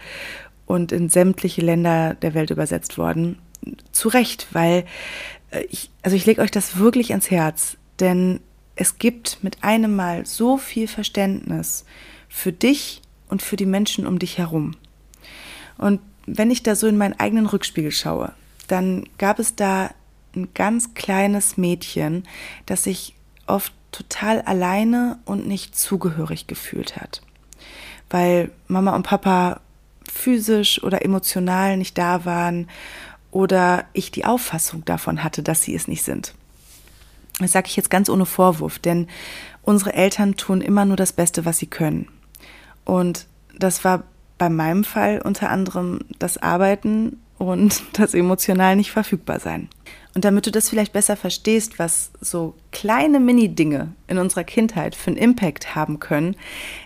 und 0.65 0.93
in 0.93 1.09
sämtliche 1.09 1.59
Länder 1.59 2.13
der 2.13 2.33
Welt 2.33 2.49
übersetzt 2.49 2.97
worden. 2.97 3.39
Zu 3.91 4.07
Recht, 4.07 4.47
weil 4.53 4.85
äh, 5.51 5.65
ich, 5.69 5.91
also 6.01 6.15
ich 6.15 6.25
lege 6.25 6.41
euch 6.41 6.51
das 6.51 6.77
wirklich 6.77 7.11
ans 7.11 7.29
Herz, 7.29 7.75
denn 7.99 8.39
es 8.77 8.99
gibt 8.99 9.43
mit 9.43 9.65
einem 9.65 9.97
Mal 9.97 10.25
so 10.25 10.57
viel 10.57 10.87
Verständnis 10.87 11.83
für 12.33 12.51
dich 12.51 13.01
und 13.29 13.43
für 13.43 13.55
die 13.55 13.67
Menschen 13.67 14.07
um 14.07 14.17
dich 14.17 14.39
herum. 14.39 14.75
Und 15.77 16.01
wenn 16.25 16.51
ich 16.51 16.63
da 16.63 16.75
so 16.75 16.87
in 16.87 16.97
meinen 16.97 17.17
eigenen 17.19 17.45
Rückspiegel 17.45 17.91
schaue, 17.91 18.33
dann 18.67 19.05
gab 19.19 19.39
es 19.39 19.55
da 19.55 19.91
ein 20.35 20.49
ganz 20.55 20.95
kleines 20.95 21.57
Mädchen, 21.57 22.23
das 22.65 22.83
sich 22.83 23.13
oft 23.45 23.71
total 23.91 24.41
alleine 24.41 25.19
und 25.25 25.47
nicht 25.47 25.77
zugehörig 25.77 26.47
gefühlt 26.47 26.97
hat. 26.97 27.21
Weil 28.09 28.51
Mama 28.67 28.95
und 28.95 29.03
Papa 29.03 29.61
physisch 30.11 30.81
oder 30.83 31.05
emotional 31.05 31.77
nicht 31.77 31.97
da 31.97 32.25
waren 32.25 32.67
oder 33.29 33.85
ich 33.93 34.09
die 34.11 34.25
Auffassung 34.25 34.83
davon 34.85 35.23
hatte, 35.23 35.43
dass 35.43 35.61
sie 35.61 35.75
es 35.75 35.87
nicht 35.87 36.03
sind. 36.03 36.33
Das 37.39 37.51
sage 37.51 37.67
ich 37.67 37.75
jetzt 37.75 37.91
ganz 37.91 38.09
ohne 38.09 38.25
Vorwurf, 38.25 38.79
denn 38.79 39.07
unsere 39.61 39.93
Eltern 39.93 40.35
tun 40.35 40.61
immer 40.61 40.85
nur 40.85 40.97
das 40.97 41.13
Beste, 41.13 41.45
was 41.45 41.59
sie 41.59 41.67
können. 41.67 42.07
Und 42.85 43.27
das 43.57 43.83
war 43.83 44.03
bei 44.37 44.49
meinem 44.49 44.83
Fall 44.83 45.21
unter 45.23 45.49
anderem 45.49 45.99
das 46.19 46.37
Arbeiten 46.37 47.19
und 47.37 47.83
das 47.93 48.13
emotional 48.13 48.75
nicht 48.75 48.91
verfügbar 48.91 49.39
sein. 49.39 49.69
Und 50.15 50.25
damit 50.25 50.45
du 50.45 50.51
das 50.51 50.69
vielleicht 50.69 50.93
besser 50.93 51.15
verstehst, 51.15 51.79
was 51.79 52.11
so 52.21 52.53
kleine 52.71 53.19
Mini-Dinge 53.19 53.93
in 54.07 54.19
unserer 54.19 54.43
Kindheit 54.43 54.95
für 54.95 55.07
einen 55.07 55.17
Impact 55.17 55.73
haben 55.73 55.99
können, 55.99 56.35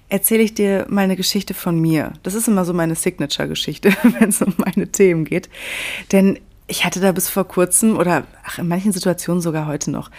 erzähle 0.07 0.43
ich 0.43 0.53
dir 0.53 0.85
mal 0.87 1.01
eine 1.01 1.17
Geschichte 1.17 1.53
von 1.53 1.77
mir. 1.79 2.13
Das 2.23 2.35
ist 2.35 2.47
immer 2.47 2.63
so 2.63 2.73
meine 2.73 2.95
Signature-Geschichte, 2.95 3.91
wenn 4.19 4.29
es 4.29 4.41
um 4.41 4.53
meine 4.57 4.87
Themen 4.89 5.25
geht. 5.25 5.49
Denn 6.13 6.39
ich 6.67 6.85
hatte 6.85 6.99
da 6.99 7.11
bis 7.11 7.29
vor 7.29 7.47
kurzem 7.47 7.97
oder 7.97 8.25
ach, 8.45 8.59
in 8.59 8.67
manchen 8.67 8.91
Situationen 8.91 9.41
sogar 9.41 9.67
heute 9.67 9.91
noch 9.91 10.09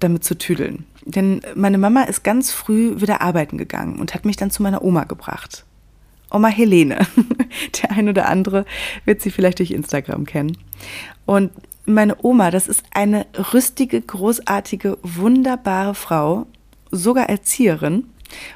damit 0.00 0.24
zu 0.24 0.36
tüdeln. 0.36 0.84
Denn 1.04 1.42
meine 1.54 1.78
Mama 1.78 2.02
ist 2.04 2.24
ganz 2.24 2.50
früh 2.50 3.00
wieder 3.00 3.20
arbeiten 3.20 3.58
gegangen 3.58 4.00
und 4.00 4.14
hat 4.14 4.24
mich 4.24 4.36
dann 4.36 4.50
zu 4.50 4.62
meiner 4.62 4.82
Oma 4.82 5.04
gebracht. 5.04 5.64
Oma 6.30 6.48
Helene. 6.48 7.06
Der 7.82 7.92
ein 7.92 8.08
oder 8.08 8.28
andere 8.28 8.64
wird 9.04 9.20
sie 9.20 9.30
vielleicht 9.30 9.58
durch 9.58 9.70
Instagram 9.70 10.24
kennen. 10.24 10.56
Und 11.26 11.52
meine 11.84 12.16
Oma, 12.22 12.50
das 12.50 12.66
ist 12.68 12.82
eine 12.92 13.26
rüstige, 13.52 14.00
großartige, 14.00 14.98
wunderbare 15.02 15.94
Frau, 15.94 16.46
sogar 16.90 17.28
Erzieherin. 17.28 18.04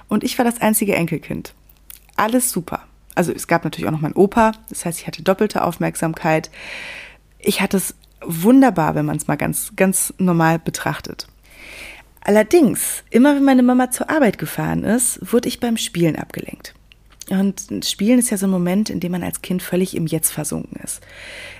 Und 0.08 0.24
ich 0.24 0.38
war 0.38 0.44
das 0.44 0.60
einzige 0.60 0.96
Enkelkind. 0.96 1.54
Alles 2.16 2.50
super. 2.50 2.84
Also 3.14 3.32
es 3.32 3.46
gab 3.46 3.64
natürlich 3.64 3.86
auch 3.86 3.92
noch 3.92 4.00
meinen 4.00 4.14
Opa, 4.14 4.52
das 4.68 4.84
heißt, 4.84 5.00
ich 5.00 5.06
hatte 5.06 5.22
doppelte 5.22 5.64
Aufmerksamkeit. 5.64 6.50
Ich 7.38 7.60
hatte 7.60 7.76
es 7.76 7.94
wunderbar, 8.24 8.94
wenn 8.94 9.06
man 9.06 9.16
es 9.16 9.26
mal 9.26 9.36
ganz, 9.36 9.72
ganz 9.76 10.14
normal 10.18 10.58
betrachtet. 10.58 11.26
Allerdings, 12.28 13.04
immer 13.08 13.34
wenn 13.34 13.42
meine 13.42 13.62
Mama 13.62 13.90
zur 13.90 14.10
Arbeit 14.10 14.36
gefahren 14.36 14.84
ist, 14.84 15.32
wurde 15.32 15.48
ich 15.48 15.60
beim 15.60 15.78
Spielen 15.78 16.14
abgelenkt. 16.14 16.74
Und 17.30 17.86
Spielen 17.86 18.18
ist 18.18 18.28
ja 18.28 18.36
so 18.36 18.46
ein 18.46 18.50
Moment, 18.50 18.90
in 18.90 19.00
dem 19.00 19.12
man 19.12 19.22
als 19.22 19.40
Kind 19.40 19.62
völlig 19.62 19.96
im 19.96 20.06
Jetzt 20.06 20.30
versunken 20.30 20.78
ist. 20.84 21.00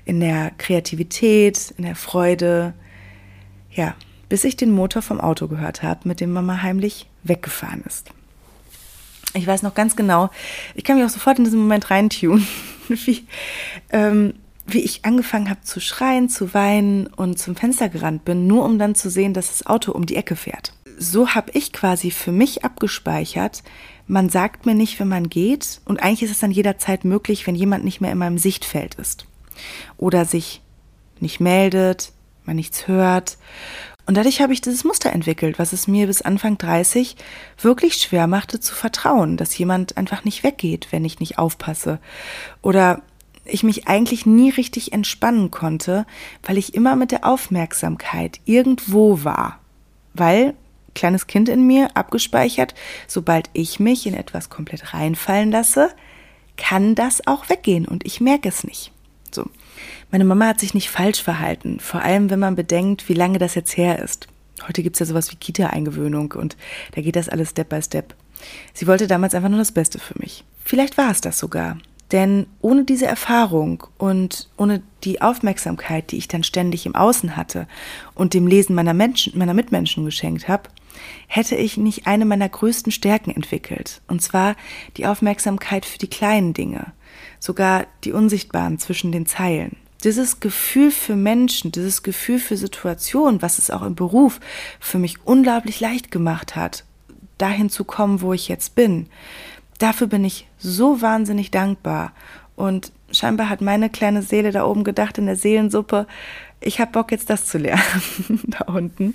In 0.05 0.21
der 0.21 0.51
Kreativität, 0.59 1.73
in 1.79 1.85
der 1.85 1.97
Freude. 1.97 2.75
Ja, 3.73 3.97
bis 4.29 4.45
ich 4.45 4.57
den 4.57 4.71
Motor 4.71 5.01
vom 5.01 5.23
Auto 5.23 5.49
gehört 5.49 5.83
habe, 5.83 6.07
mit 6.07 6.21
dem 6.21 6.35
Mama 6.35 6.61
heimlich 6.61 7.07
weggefahren 7.23 7.83
ist. 7.87 8.11
Ich 9.33 9.47
weiß 9.47 9.63
noch 9.63 9.73
ganz 9.75 9.97
genau, 9.97 10.29
ich 10.75 10.85
kann 10.85 10.97
mich 10.97 11.07
auch 11.07 11.11
sofort 11.11 11.39
in 11.39 11.45
diesen 11.45 11.61
Moment 11.61 11.91
reintun, 11.91 12.47
wie, 12.89 13.27
ähm, 13.89 14.35
wie 14.69 14.81
ich 14.81 15.05
angefangen 15.05 15.51
habe 15.51 15.63
zu 15.63 15.81
schreien, 15.81 16.29
zu 16.29 16.53
weinen 16.55 17.07
und 17.07 17.39
zum 17.39 17.57
Fenster 17.57 17.89
gerannt 17.89 18.25
bin, 18.25 18.47
nur 18.47 18.65
um 18.65 18.79
dann 18.79 18.95
zu 18.95 19.11
sehen, 19.11 19.35
dass 19.35 19.49
das 19.49 19.67
Auto 19.67 19.93
um 19.93 20.07
die 20.07 20.17
Ecke 20.17 20.37
fährt. 20.37 20.73
So 20.99 21.31
habe 21.31 21.53
ich 21.55 21.73
quasi 21.73 22.11
für 22.11 22.33
mich 22.33 22.65
abgespeichert, 22.65 23.63
man 24.07 24.31
sagt 24.31 24.67
mir 24.67 24.75
nicht, 24.75 24.99
wenn 25.01 25.09
man 25.09 25.29
geht, 25.29 25.81
und 25.85 26.03
eigentlich 26.03 26.23
ist 26.23 26.31
es 26.31 26.41
dann 26.41 26.51
jederzeit 26.51 27.05
möglich, 27.05 27.47
wenn 27.47 27.55
jemand 27.55 27.85
nicht 27.85 28.01
mehr 28.01 28.11
in 28.11 28.19
meinem 28.19 28.39
Sichtfeld 28.39 28.95
ist 28.95 29.27
oder 29.97 30.25
sich 30.25 30.63
nicht 31.21 31.41
meldet, 31.41 32.13
man 32.45 32.57
nichts 32.57 32.89
hört. 32.89 33.37
Und 34.07 34.17
dadurch 34.17 34.41
habe 34.41 34.55
ich 34.55 34.63
dieses 34.63 34.85
Muster 34.85 35.13
entwickelt, 35.13 35.59
was 35.59 35.75
es 35.75 35.87
mir 35.87 36.07
bis 36.07 36.23
Anfang 36.23 36.57
30 36.57 37.17
wirklich 37.61 37.95
schwer 37.97 38.27
machte 38.27 38.59
zu 38.59 38.75
vertrauen, 38.75 39.37
dass 39.37 39.57
jemand 39.59 39.99
einfach 39.99 40.25
nicht 40.25 40.43
weggeht, 40.43 40.89
wenn 40.91 41.05
ich 41.05 41.21
nicht 41.21 41.39
aufpasse. 41.39 41.99
Oder 42.63 43.03
ich 43.49 43.62
mich 43.62 43.88
eigentlich 43.88 44.26
nie 44.26 44.50
richtig 44.50 44.93
entspannen 44.93 45.50
konnte, 45.50 46.07
weil 46.43 46.59
ich 46.59 46.75
immer 46.75 46.97
mit 46.97 47.11
der 47.11 47.25
Aufmerksamkeit 47.26 48.40
irgendwo 48.45 49.25
war. 49.25 49.59
Weil 50.14 50.55
kleines 50.95 51.26
Kind 51.26 51.49
in 51.49 51.67
mir 51.67 51.97
abgespeichert, 51.97 52.75
sobald 53.07 53.50
ich 53.52 53.81
mich 53.81 54.07
in 54.07 54.14
etwas 54.14 54.50
komplett 54.50 54.93
reinfallen 54.93 55.50
lasse, 55.50 55.90
kann 56.57 56.95
das 56.95 57.26
auch 57.26 57.49
weggehen 57.49 57.87
und 57.87 58.05
ich 58.05 58.21
merke 58.21 58.49
es 58.49 58.64
nicht. 58.64 58.93
So. 59.31 59.47
Meine 60.11 60.25
Mama 60.25 60.49
hat 60.49 60.61
sich 60.61 60.75
nicht 60.75 60.90
falsch 60.90 61.23
verhalten, 61.23 61.78
vor 61.81 62.02
allem 62.02 62.31
wenn 62.31 62.40
man 62.40 62.57
bedenkt, 62.57 63.09
wie 63.09 63.14
lange 63.14 63.38
das 63.38 63.55
jetzt 63.55 63.76
her 63.76 64.00
ist. 64.00 64.26
Heute 64.67 64.83
gibt 64.83 64.97
es 64.97 65.00
ja 65.00 65.07
sowas 65.07 65.31
wie 65.31 65.37
Kita-Eingewöhnung 65.37 66.33
und 66.33 66.57
da 66.93 67.00
geht 67.00 67.14
das 67.14 67.28
alles 67.28 67.50
Step 67.50 67.69
by 67.69 67.81
Step. 67.81 68.14
Sie 68.73 68.87
wollte 68.87 69.07
damals 69.07 69.35
einfach 69.35 69.49
nur 69.49 69.59
das 69.59 69.73
Beste 69.73 69.99
für 69.99 70.19
mich. 70.19 70.45
Vielleicht 70.64 70.99
war 70.99 71.11
es 71.11 71.21
das 71.21 71.38
sogar. 71.38 71.78
Denn 72.12 72.47
ohne 72.61 72.85
diese 72.85 73.07
Erfahrung 73.07 73.85
und 73.99 74.49
ohne 74.57 74.83
die 75.05 75.21
Aufmerksamkeit, 75.21 76.11
die 76.11 76.17
ich 76.17 76.29
dann 76.29 76.43
ständig 76.43 76.87
im 76.87 76.95
Außen 76.95 77.37
hatte 77.37 77.69
und 78.15 78.35
dem 78.35 78.47
Lesen 78.47 78.75
meiner 78.75 78.95
Menschen, 78.95 79.38
meiner 79.38 79.55
Mitmenschen 79.55 80.05
geschenkt 80.05 80.49
habe, 80.49 80.71
hätte 81.27 81.55
ich 81.55 81.77
nicht 81.77 82.07
eine 82.07 82.25
meiner 82.25 82.49
größten 82.49 82.93
Stärken 82.93 83.31
entwickelt, 83.31 84.00
und 84.09 84.23
zwar 84.23 84.57
die 84.97 85.07
Aufmerksamkeit 85.07 85.85
für 85.85 85.99
die 85.99 86.09
kleinen 86.09 86.55
Dinge, 86.55 86.93
sogar 87.38 87.87
die 88.05 88.12
unsichtbaren 88.12 88.79
zwischen 88.79 89.12
den 89.12 89.27
Zeilen. 89.27 89.77
Dieses 90.05 90.41
Gefühl 90.41 90.91
für 90.91 91.17
Menschen, 91.17 91.73
dieses 91.73 92.03
Gefühl 92.03 92.38
für 92.38 92.57
Situationen, 92.57 93.43
was 93.43 93.59
es 93.59 93.71
auch 93.71 93.83
im 93.83 93.97
Beruf 93.97 94.41
für 94.81 94.99
mich 94.99 95.17
unglaublich 95.25 95.81
leicht 95.81 96.11
gemacht 96.11 96.57
hat, 96.57 96.85
dahin 97.37 97.69
zu 97.69 97.85
kommen, 97.85 98.21
wo 98.21 98.33
ich 98.33 98.49
jetzt 98.49 98.75
bin. 98.75 99.09
Dafür 99.78 100.06
bin 100.08 100.25
ich 100.25 100.47
so 100.58 101.00
wahnsinnig 101.00 101.50
dankbar. 101.50 102.12
Und 102.56 102.92
scheinbar 103.12 103.49
hat 103.49 103.61
meine 103.61 103.88
kleine 103.88 104.23
Seele 104.23 104.50
da 104.50 104.64
oben 104.64 104.85
gedacht 104.85 105.18
in 105.18 105.26
der 105.26 105.37
Seelensuppe, 105.37 106.06
ich 106.61 106.80
habe 106.80 106.90
Bock 106.90 107.12
jetzt 107.12 107.30
das 107.30 107.47
zu 107.47 107.58
lernen 107.58 107.82
da 108.47 108.64
unten. 108.64 109.14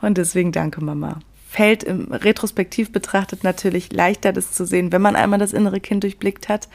Und 0.00 0.16
deswegen 0.16 0.52
danke 0.52 0.82
Mama. 0.82 1.18
Fällt 1.48 1.82
im 1.82 2.12
Retrospektiv 2.12 2.92
betrachtet 2.92 3.44
natürlich 3.44 3.92
leichter, 3.92 4.32
das 4.32 4.52
zu 4.52 4.64
sehen, 4.64 4.92
wenn 4.92 5.02
man 5.02 5.16
einmal 5.16 5.38
das 5.38 5.52
innere 5.52 5.80
Kind 5.80 6.04
durchblickt 6.04 6.48
hat. 6.48 6.68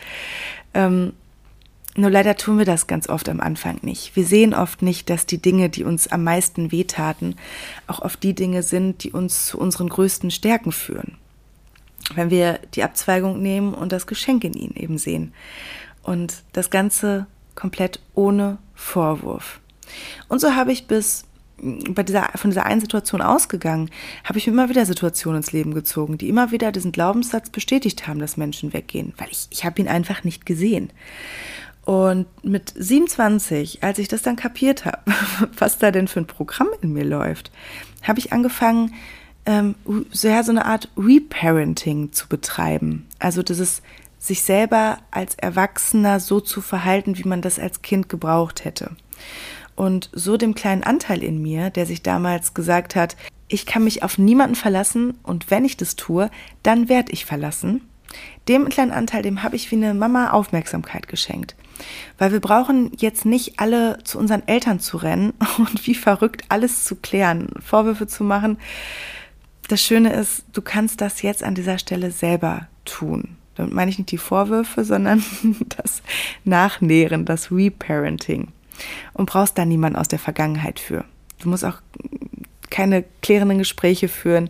Ähm, 0.74 1.14
nur 1.96 2.10
leider 2.10 2.36
tun 2.36 2.58
wir 2.58 2.66
das 2.66 2.88
ganz 2.88 3.10
oft 3.10 3.28
am 3.30 3.42
Anfang 3.42 3.80
nicht. 3.82 4.16
Wir 4.16 4.26
sehen 4.26 4.54
oft 4.54 4.82
nicht, 4.82 5.10
dass 5.10 5.26
die 5.26 5.42
Dinge, 5.42 5.70
die 5.70 5.84
uns 5.84 6.08
am 6.08 6.24
meisten 6.24 6.72
wehtaten, 6.72 7.36
auch 7.88 8.02
oft 8.02 8.22
die 8.24 8.34
Dinge 8.34 8.64
sind, 8.64 9.04
die 9.04 9.12
uns 9.12 9.48
zu 9.48 9.58
unseren 9.58 9.90
größten 9.90 10.32
Stärken 10.32 10.72
führen. 10.72 11.18
Wenn 12.16 12.30
wir 12.30 12.60
die 12.74 12.84
Abzweigung 12.84 13.42
nehmen 13.42 13.74
und 13.74 13.92
das 13.92 14.08
Geschenk 14.08 14.44
in 14.44 14.54
ihnen 14.54 14.76
eben 14.76 14.98
sehen. 14.98 15.34
Und 16.04 16.44
das 16.54 16.70
Ganze 16.70 17.28
komplett 17.56 18.00
ohne 18.16 18.58
Vorwurf. 18.74 19.60
Und 20.28 20.40
so 20.40 20.56
habe 20.56 20.72
ich 20.72 20.88
bis 20.88 21.26
bei 21.62 22.04
dieser, 22.04 22.30
von 22.36 22.52
dieser 22.52 22.66
einen 22.66 22.82
Situation 22.82 23.22
ausgegangen, 23.22 23.90
habe 24.24 24.38
ich 24.38 24.48
mir 24.48 24.54
immer 24.54 24.70
wieder 24.70 24.86
Situationen 24.86 25.38
ins 25.38 25.52
Leben 25.52 25.74
gezogen, 25.74 26.18
die 26.18 26.30
immer 26.30 26.52
wieder 26.52 26.72
diesen 26.72 26.92
Glaubenssatz 26.92 27.50
bestätigt 27.50 28.08
haben, 28.08 28.20
dass 28.20 28.38
Menschen 28.38 28.74
weggehen, 28.74 29.14
weil 29.18 29.28
ich, 29.30 29.48
ich 29.50 29.66
habe 29.66 29.82
ihn 29.82 29.88
einfach 29.88 30.24
nicht 30.24 30.46
gesehen. 30.46 30.92
Und 31.84 32.28
mit 32.44 32.74
27, 32.78 33.84
als 33.84 34.00
ich 34.00 34.08
das 34.08 34.22
dann 34.22 34.36
kapiert 34.36 34.86
habe, 34.86 35.00
was 35.58 35.80
da 35.80 35.92
denn 35.92 36.08
für 36.08 36.22
ein 36.22 36.28
Programm 36.28 36.68
in 36.82 36.94
mir 36.94 37.06
läuft, 37.06 37.52
habe 38.04 38.20
ich 38.20 38.32
angefangen, 38.32 38.94
ähm, 39.46 39.76
so, 40.12 40.28
ja, 40.28 40.44
so 40.44 40.52
eine 40.52 40.66
Art 40.66 40.90
Reparenting 40.98 42.12
zu 42.12 42.28
betreiben. 42.28 43.08
Also 43.20 43.44
das 43.44 43.60
ist 43.60 43.82
sich 44.18 44.44
selber 44.44 44.98
als 45.12 45.36
Erwachsener 45.36 46.20
so 46.20 46.40
zu 46.40 46.62
verhalten, 46.62 47.18
wie 47.18 47.28
man 47.28 47.42
das 47.42 47.58
als 47.58 47.82
Kind 47.82 48.10
gebraucht 48.10 48.66
hätte 48.66 48.92
und 49.80 50.10
so 50.12 50.36
dem 50.36 50.56
kleinen 50.56 50.84
Anteil 50.84 51.24
in 51.24 51.42
mir, 51.42 51.70
der 51.70 51.86
sich 51.86 52.04
damals 52.04 52.54
gesagt 52.54 52.98
hat, 52.98 53.16
ich 53.48 53.66
kann 53.66 53.86
mich 53.86 54.04
auf 54.04 54.18
niemanden 54.18 54.56
verlassen 54.56 55.18
und 55.24 55.50
wenn 55.50 55.64
ich 55.64 55.78
das 55.78 55.96
tue, 55.96 56.30
dann 56.64 56.90
werde 56.90 57.14
ich 57.14 57.24
verlassen. 57.24 57.82
Dem 58.50 58.68
kleinen 58.68 58.92
Anteil, 58.92 59.22
dem 59.22 59.42
habe 59.42 59.56
ich 59.56 59.72
wie 59.72 59.78
eine 59.78 59.94
Mama 59.94 60.32
Aufmerksamkeit 60.32 61.08
geschenkt. 61.08 61.56
Weil 62.18 62.34
wir 62.34 62.42
brauchen 62.42 62.92
jetzt 62.98 63.24
nicht 63.24 63.58
alle 63.62 64.00
zu 64.04 64.20
unseren 64.20 64.46
Eltern 64.50 64.82
zu 64.82 64.98
rennen 64.98 65.32
und 65.58 65.88
wie 65.88 65.96
verrückt 65.96 66.44
alles 66.50 66.84
zu 66.84 66.98
klären, 66.98 67.48
Vorwürfe 67.66 68.06
zu 68.06 68.26
machen. 68.26 68.58
Das 69.70 69.84
Schöne 69.84 70.12
ist, 70.14 70.46
du 70.52 70.64
kannst 70.64 71.00
das 71.00 71.22
jetzt 71.22 71.44
an 71.44 71.54
dieser 71.54 71.78
Stelle 71.78 72.10
selber 72.10 72.68
tun. 72.86 73.38
Damit 73.54 73.72
meine 73.72 73.92
ich 73.92 74.00
nicht 74.00 74.10
die 74.10 74.18
Vorwürfe, 74.18 74.84
sondern 74.84 75.24
das 75.78 76.02
Nachnähren, 76.44 77.24
das 77.24 77.52
Reparenting 77.52 78.48
und 79.14 79.30
brauchst 79.30 79.60
da 79.60 79.66
niemanden 79.66 80.00
aus 80.00 80.08
der 80.08 80.18
Vergangenheit 80.18 80.80
für. 80.80 81.06
Du 81.38 81.50
musst 81.50 81.64
auch 81.64 81.78
keine 82.72 83.06
klärenden 83.22 83.60
Gespräche 83.60 84.08
führen. 84.08 84.50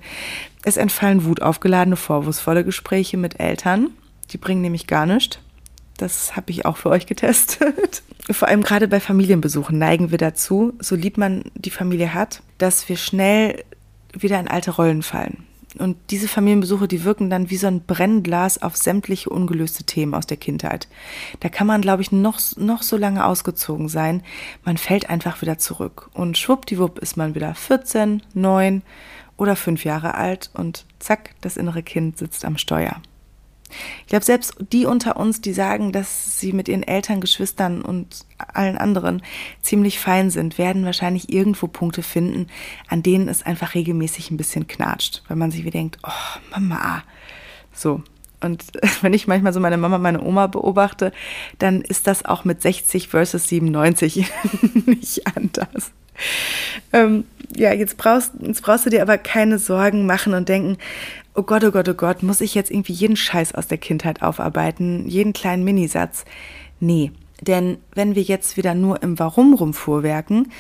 Es 0.64 0.78
entfallen 0.78 1.26
wutaufgeladene, 1.26 1.98
vorwurfsvolle 1.98 2.64
Gespräche 2.64 3.18
mit 3.18 3.42
Eltern. 3.42 3.90
Die 4.32 4.38
bringen 4.38 4.62
nämlich 4.62 4.88
gar 4.88 5.06
nichts. 5.06 5.40
Das 5.98 6.38
habe 6.38 6.52
ich 6.52 6.66
auch 6.66 6.78
für 6.78 6.92
euch 6.92 7.08
getestet. 7.08 8.04
Vor 8.32 8.48
allem 8.48 8.64
gerade 8.64 8.88
bei 8.88 9.02
Familienbesuchen 9.02 9.78
neigen 9.78 10.12
wir 10.12 10.18
dazu, 10.18 10.74
so 10.80 10.96
lieb 10.96 11.18
man 11.18 11.44
die 11.56 11.72
Familie 11.72 12.14
hat, 12.14 12.42
dass 12.58 12.88
wir 12.88 12.96
schnell 12.96 13.66
wieder 14.14 14.40
in 14.40 14.48
alte 14.48 14.72
Rollen 14.72 15.04
fallen. 15.04 15.46
Und 15.78 15.98
diese 16.10 16.28
Familienbesuche, 16.28 16.88
die 16.88 17.04
wirken 17.04 17.30
dann 17.30 17.52
wie 17.52 17.58
so 17.58 17.68
ein 17.68 17.82
Brennglas 17.86 18.62
auf 18.62 18.76
sämtliche 18.76 19.30
ungelöste 19.30 19.84
Themen 19.84 20.16
aus 20.16 20.26
der 20.26 20.38
Kindheit. 20.38 20.88
Da 21.42 21.50
kann 21.50 21.68
man, 21.68 21.82
glaube 21.82 22.02
ich, 22.02 22.12
noch, 22.12 22.40
noch 22.58 22.82
so 22.82 22.98
lange 22.98 23.24
ausgezogen 23.24 23.88
sein. 23.88 24.24
Man 24.64 24.78
fällt 24.78 25.10
einfach 25.10 25.42
wieder 25.42 25.60
zurück. 25.60 26.10
Und 26.14 26.38
schwuppdiwupp 26.38 26.98
ist 27.00 27.18
man 27.18 27.36
wieder 27.36 27.54
14, 27.54 28.24
9 28.34 28.82
oder 29.38 29.56
5 29.56 29.86
Jahre 29.86 30.16
alt 30.16 30.50
und 30.54 30.86
zack, 30.98 31.36
das 31.42 31.56
innere 31.56 31.84
Kind 31.84 32.18
sitzt 32.18 32.46
am 32.46 32.58
Steuer. 32.58 33.02
Ich 34.02 34.08
glaube, 34.08 34.26
selbst 34.26 34.56
die 34.72 34.86
unter 34.86 35.18
uns, 35.18 35.42
die 35.42 35.54
sagen, 35.54 35.92
dass 35.92 36.40
sie 36.40 36.54
mit 36.54 36.68
ihren 36.68 36.84
Eltern, 36.84 37.22
Geschwistern 37.22 37.82
und 37.82 38.26
allen 38.38 38.78
anderen 38.78 39.22
ziemlich 39.62 40.00
fein 40.00 40.30
sind, 40.30 40.58
werden 40.58 40.86
wahrscheinlich 40.86 41.32
irgendwo 41.32 41.68
Punkte 41.68 42.04
finden, 42.04 42.48
an 42.88 43.04
denen 43.04 43.28
es 43.28 43.44
einfach 43.44 43.76
regelmäßig 43.76 44.32
ein 44.32 44.38
bisschen 44.38 44.68
knatscht, 44.68 45.24
weil 45.28 45.38
man 45.38 45.52
sich 45.52 45.64
wie 45.64 45.72
denkt, 45.72 45.98
oh, 46.04 46.40
Mama. 46.52 47.04
So. 47.74 48.04
Und 48.42 48.66
wenn 49.02 49.14
ich 49.14 49.28
manchmal 49.28 49.54
so 49.54 49.60
meine 49.60 49.78
Mama, 49.78 49.98
meine 49.98 50.24
Oma 50.24 50.48
beobachte, 50.48 51.12
dann 51.58 51.82
ist 51.82 52.08
das 52.08 52.26
auch 52.26 52.46
mit 52.46 52.62
60 52.62 53.10
versus 53.10 53.48
97 53.48 54.26
nicht 54.86 55.28
anders. 55.28 55.92
Ähm, 56.92 57.26
ja, 57.56 57.72
jetzt 57.72 57.98
brauchst, 57.98 58.32
jetzt 58.42 58.64
brauchst 58.64 58.86
du 58.86 58.90
dir 58.90 59.04
aber 59.04 59.20
keine 59.20 59.60
Sorgen 59.60 60.08
machen 60.08 60.34
und 60.34 60.50
denken, 60.50 60.78
oh 61.36 61.44
Gott, 61.44 61.64
oh 61.64 61.70
Gott, 61.70 61.88
oh 61.88 61.94
Gott, 61.94 62.24
muss 62.24 62.42
ich 62.42 62.56
jetzt 62.56 62.72
irgendwie 62.72 62.94
jeden 62.94 63.16
Scheiß 63.16 63.54
aus 63.54 63.68
der 63.68 63.78
Kindheit 63.78 64.24
aufarbeiten, 64.24 65.08
jeden 65.08 65.34
kleinen 65.34 65.64
Minisatz? 65.64 66.26
Nee, 66.80 67.12
denn 67.42 67.78
wenn 67.94 68.16
wir 68.16 68.24
jetzt 68.24 68.58
wieder 68.58 68.74
nur 68.74 69.04
im 69.04 69.20
Warum 69.20 69.54
rumfuhrwerken, 69.54 70.52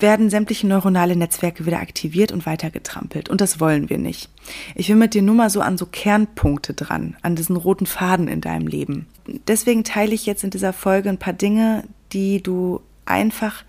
werden 0.00 0.30
sämtliche 0.30 0.66
neuronale 0.66 1.14
Netzwerke 1.14 1.66
wieder 1.66 1.80
aktiviert 1.80 2.32
und 2.32 2.46
weitergetrampelt. 2.46 3.28
Und 3.28 3.40
das 3.40 3.60
wollen 3.60 3.90
wir 3.90 3.98
nicht. 3.98 4.30
Ich 4.74 4.88
will 4.88 4.96
mit 4.96 5.14
dir 5.14 5.22
nur 5.22 5.34
mal 5.34 5.50
so 5.50 5.60
an 5.60 5.78
so 5.78 5.86
Kernpunkte 5.86 6.74
dran, 6.74 7.16
an 7.22 7.36
diesen 7.36 7.56
roten 7.56 7.86
Faden 7.86 8.28
in 8.28 8.40
deinem 8.40 8.66
Leben. 8.66 9.06
Deswegen 9.46 9.84
teile 9.84 10.14
ich 10.14 10.26
jetzt 10.26 10.42
in 10.42 10.50
dieser 10.50 10.72
Folge 10.72 11.08
ein 11.08 11.18
paar 11.18 11.34
Dinge, 11.34 11.84
die 12.12 12.42
du 12.42 12.80
einfach 13.04 13.62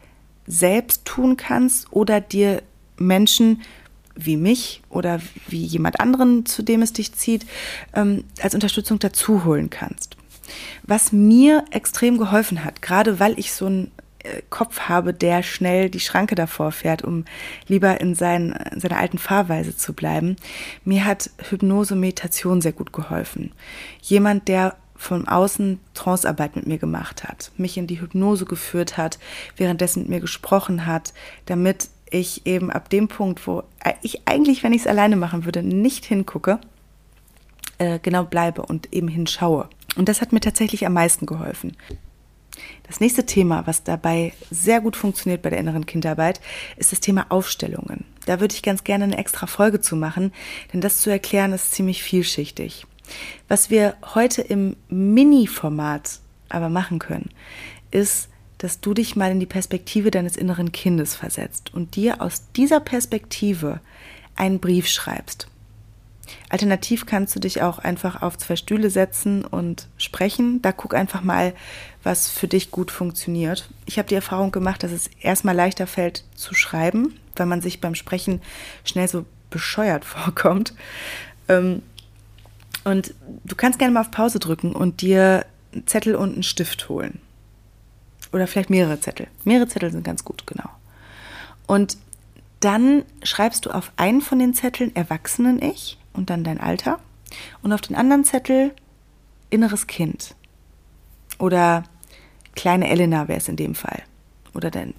selbst 0.47 1.05
tun 1.05 1.37
kannst 1.37 1.91
oder 1.91 2.21
dir 2.21 2.61
Menschen 2.97 3.61
wie 4.15 4.37
mich 4.37 4.81
oder 4.89 5.21
wie 5.47 5.63
jemand 5.63 5.99
anderen, 5.99 6.45
zu 6.45 6.61
dem 6.61 6.81
es 6.81 6.93
dich 6.93 7.13
zieht, 7.13 7.45
ähm, 7.93 8.23
als 8.41 8.53
Unterstützung 8.53 8.99
dazu 8.99 9.45
holen 9.45 9.69
kannst. 9.69 10.17
Was 10.83 11.11
mir 11.11 11.65
extrem 11.71 12.17
geholfen 12.17 12.63
hat, 12.63 12.81
gerade 12.81 13.19
weil 13.19 13.39
ich 13.39 13.53
so 13.53 13.67
einen 13.67 13.91
äh, 14.23 14.41
Kopf 14.49 14.81
habe, 14.81 15.13
der 15.13 15.43
schnell 15.43 15.89
die 15.89 15.99
Schranke 15.99 16.35
davor 16.35 16.71
fährt, 16.71 17.03
um 17.03 17.25
lieber 17.67 18.01
in, 18.01 18.15
sein, 18.15 18.53
in 18.71 18.79
seiner 18.79 18.97
alten 18.97 19.17
Fahrweise 19.17 19.75
zu 19.75 19.93
bleiben, 19.93 20.35
mir 20.83 21.05
hat 21.05 21.29
Hypnose, 21.49 21.95
Meditation 21.95 22.61
sehr 22.61 22.73
gut 22.73 22.91
geholfen. 22.93 23.51
Jemand, 24.01 24.47
der 24.47 24.75
von 25.01 25.27
außen 25.27 25.79
Trancearbeit 25.95 26.55
mit 26.55 26.67
mir 26.67 26.77
gemacht 26.77 27.23
hat, 27.23 27.51
mich 27.57 27.77
in 27.77 27.87
die 27.87 27.99
Hypnose 27.99 28.45
geführt 28.45 28.97
hat, 28.97 29.17
währenddessen 29.57 30.01
mit 30.03 30.09
mir 30.09 30.19
gesprochen 30.19 30.85
hat, 30.85 31.13
damit 31.47 31.89
ich 32.11 32.45
eben 32.45 32.71
ab 32.71 32.89
dem 32.89 33.07
Punkt, 33.07 33.47
wo 33.47 33.63
ich 34.03 34.27
eigentlich, 34.27 34.63
wenn 34.63 34.73
ich 34.73 34.81
es 34.81 34.87
alleine 34.87 35.15
machen 35.15 35.45
würde, 35.45 35.63
nicht 35.63 36.05
hingucke, 36.05 36.59
äh, 37.79 37.99
genau 37.99 38.25
bleibe 38.25 38.61
und 38.61 38.93
eben 38.93 39.07
hinschaue. 39.07 39.67
Und 39.95 40.07
das 40.07 40.21
hat 40.21 40.33
mir 40.33 40.39
tatsächlich 40.39 40.85
am 40.85 40.93
meisten 40.93 41.25
geholfen. 41.25 41.75
Das 42.83 42.99
nächste 42.99 43.25
Thema, 43.25 43.65
was 43.65 43.83
dabei 43.83 44.33
sehr 44.51 44.81
gut 44.81 44.95
funktioniert 44.95 45.41
bei 45.41 45.49
der 45.49 45.59
inneren 45.59 45.85
Kindarbeit, 45.85 46.41
ist 46.77 46.91
das 46.91 46.99
Thema 46.99 47.25
Aufstellungen. 47.29 48.05
Da 48.27 48.39
würde 48.39 48.53
ich 48.53 48.61
ganz 48.61 48.83
gerne 48.83 49.05
eine 49.05 49.17
extra 49.17 49.47
Folge 49.47 49.81
zu 49.81 49.95
machen, 49.95 50.31
denn 50.73 50.81
das 50.81 50.99
zu 50.99 51.09
erklären 51.09 51.53
ist 51.53 51.71
ziemlich 51.71 52.03
vielschichtig. 52.03 52.85
Was 53.47 53.69
wir 53.69 53.95
heute 54.15 54.41
im 54.41 54.75
Mini-Format 54.89 56.19
aber 56.49 56.69
machen 56.69 56.99
können, 56.99 57.29
ist 57.91 58.29
dass 58.61 58.79
du 58.79 58.93
dich 58.93 59.15
mal 59.15 59.31
in 59.31 59.39
die 59.39 59.47
Perspektive 59.47 60.11
deines 60.11 60.37
inneren 60.37 60.71
Kindes 60.71 61.15
versetzt 61.15 61.73
und 61.73 61.95
dir 61.95 62.21
aus 62.21 62.43
dieser 62.55 62.79
Perspektive 62.79 63.79
einen 64.35 64.59
Brief 64.59 64.87
schreibst. 64.87 65.47
Alternativ 66.47 67.07
kannst 67.07 67.35
du 67.35 67.39
dich 67.39 67.63
auch 67.63 67.79
einfach 67.79 68.21
auf 68.21 68.37
zwei 68.37 68.55
Stühle 68.55 68.91
setzen 68.91 69.43
und 69.43 69.87
sprechen. 69.97 70.61
Da 70.61 70.71
guck 70.71 70.93
einfach 70.93 71.23
mal, 71.23 71.53
was 72.03 72.29
für 72.29 72.47
dich 72.47 72.69
gut 72.69 72.91
funktioniert. 72.91 73.67
Ich 73.87 73.97
habe 73.97 74.07
die 74.07 74.15
Erfahrung 74.15 74.51
gemacht, 74.51 74.83
dass 74.83 74.91
es 74.91 75.09
erstmal 75.19 75.55
leichter 75.55 75.87
fällt 75.87 76.23
zu 76.35 76.53
schreiben, 76.53 77.17
weil 77.35 77.47
man 77.47 77.61
sich 77.61 77.81
beim 77.81 77.95
Sprechen 77.95 78.41
schnell 78.83 79.07
so 79.07 79.25
bescheuert 79.49 80.05
vorkommt. 80.05 80.75
Ähm, 81.47 81.81
und 82.83 83.13
du 83.43 83.55
kannst 83.55 83.79
gerne 83.79 83.93
mal 83.93 84.01
auf 84.01 84.11
Pause 84.11 84.39
drücken 84.39 84.73
und 84.73 85.01
dir 85.01 85.45
einen 85.73 85.87
Zettel 85.87 86.15
und 86.15 86.33
einen 86.33 86.43
Stift 86.43 86.89
holen. 86.89 87.19
Oder 88.33 88.47
vielleicht 88.47 88.69
mehrere 88.69 88.99
Zettel. 88.99 89.27
Mehrere 89.43 89.67
Zettel 89.67 89.91
sind 89.91 90.03
ganz 90.03 90.23
gut, 90.23 90.47
genau. 90.47 90.69
Und 91.67 91.97
dann 92.59 93.03
schreibst 93.23 93.65
du 93.65 93.71
auf 93.71 93.91
einen 93.97 94.21
von 94.21 94.39
den 94.39 94.53
Zetteln 94.53 94.95
Erwachsenen-Ich 94.95 95.97
und 96.13 96.29
dann 96.29 96.43
dein 96.43 96.59
Alter. 96.59 96.99
Und 97.61 97.73
auf 97.73 97.81
den 97.81 97.95
anderen 97.95 98.23
Zettel 98.23 98.73
inneres 99.49 99.87
Kind. 99.87 100.35
Oder 101.39 101.83
kleine 102.55 102.89
Elena 102.89 103.27
wäre 103.27 103.39
es 103.39 103.47
in 103.47 103.55
dem 103.55 103.75
Fall. 103.75 104.03
Oder 104.53 104.69
dein 104.69 104.93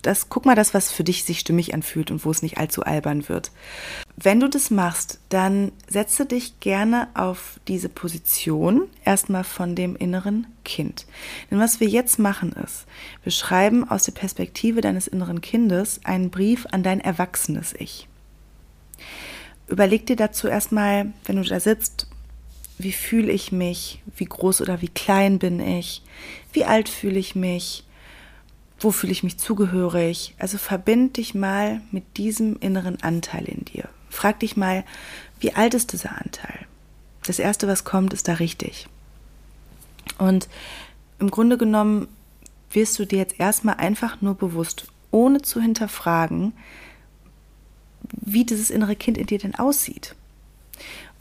das, 0.00 0.28
guck 0.28 0.46
mal 0.46 0.54
das, 0.54 0.74
was 0.74 0.90
für 0.90 1.04
dich 1.04 1.24
sich 1.24 1.40
stimmig 1.40 1.74
anfühlt 1.74 2.10
und 2.10 2.24
wo 2.24 2.30
es 2.30 2.42
nicht 2.42 2.58
allzu 2.58 2.82
albern 2.82 3.28
wird. 3.28 3.50
Wenn 4.16 4.40
du 4.40 4.48
das 4.48 4.70
machst, 4.70 5.18
dann 5.28 5.72
setze 5.88 6.26
dich 6.26 6.60
gerne 6.60 7.08
auf 7.14 7.60
diese 7.68 7.88
Position 7.88 8.88
erstmal 9.04 9.44
von 9.44 9.74
dem 9.74 9.96
inneren 9.96 10.46
Kind. 10.64 11.06
Denn 11.50 11.58
was 11.58 11.80
wir 11.80 11.88
jetzt 11.88 12.18
machen 12.18 12.52
ist, 12.52 12.86
wir 13.22 13.32
schreiben 13.32 13.88
aus 13.88 14.04
der 14.04 14.12
Perspektive 14.12 14.80
deines 14.80 15.08
inneren 15.08 15.40
Kindes 15.40 16.00
einen 16.04 16.30
Brief 16.30 16.66
an 16.70 16.82
dein 16.82 17.00
erwachsenes 17.00 17.74
Ich. 17.78 18.08
Überleg 19.68 20.06
dir 20.06 20.16
dazu 20.16 20.48
erstmal, 20.48 21.12
wenn 21.24 21.36
du 21.36 21.42
da 21.42 21.60
sitzt, 21.60 22.06
wie 22.78 22.92
fühle 22.92 23.32
ich 23.32 23.52
mich, 23.52 24.02
wie 24.16 24.24
groß 24.24 24.60
oder 24.60 24.82
wie 24.82 24.88
klein 24.88 25.38
bin 25.38 25.60
ich, 25.60 26.02
wie 26.52 26.64
alt 26.64 26.88
fühle 26.88 27.18
ich 27.18 27.34
mich, 27.34 27.84
wo 28.82 28.90
fühle 28.90 29.12
ich 29.12 29.22
mich 29.22 29.38
zugehörig. 29.38 30.34
Also 30.38 30.58
verbind 30.58 31.16
dich 31.16 31.34
mal 31.34 31.80
mit 31.90 32.16
diesem 32.16 32.56
inneren 32.58 33.02
Anteil 33.02 33.44
in 33.44 33.64
dir. 33.64 33.88
Frag 34.10 34.40
dich 34.40 34.56
mal, 34.56 34.84
wie 35.40 35.54
alt 35.54 35.74
ist 35.74 35.92
dieser 35.92 36.12
Anteil? 36.20 36.66
Das 37.24 37.38
Erste, 37.38 37.68
was 37.68 37.84
kommt, 37.84 38.12
ist 38.12 38.28
da 38.28 38.34
richtig. 38.34 38.88
Und 40.18 40.48
im 41.18 41.30
Grunde 41.30 41.56
genommen 41.56 42.08
wirst 42.72 42.98
du 42.98 43.04
dir 43.04 43.18
jetzt 43.18 43.38
erstmal 43.38 43.76
einfach 43.76 44.20
nur 44.20 44.34
bewusst, 44.34 44.86
ohne 45.10 45.42
zu 45.42 45.60
hinterfragen, 45.60 46.52
wie 48.10 48.44
dieses 48.44 48.70
innere 48.70 48.96
Kind 48.96 49.18
in 49.18 49.26
dir 49.26 49.38
denn 49.38 49.54
aussieht. 49.54 50.14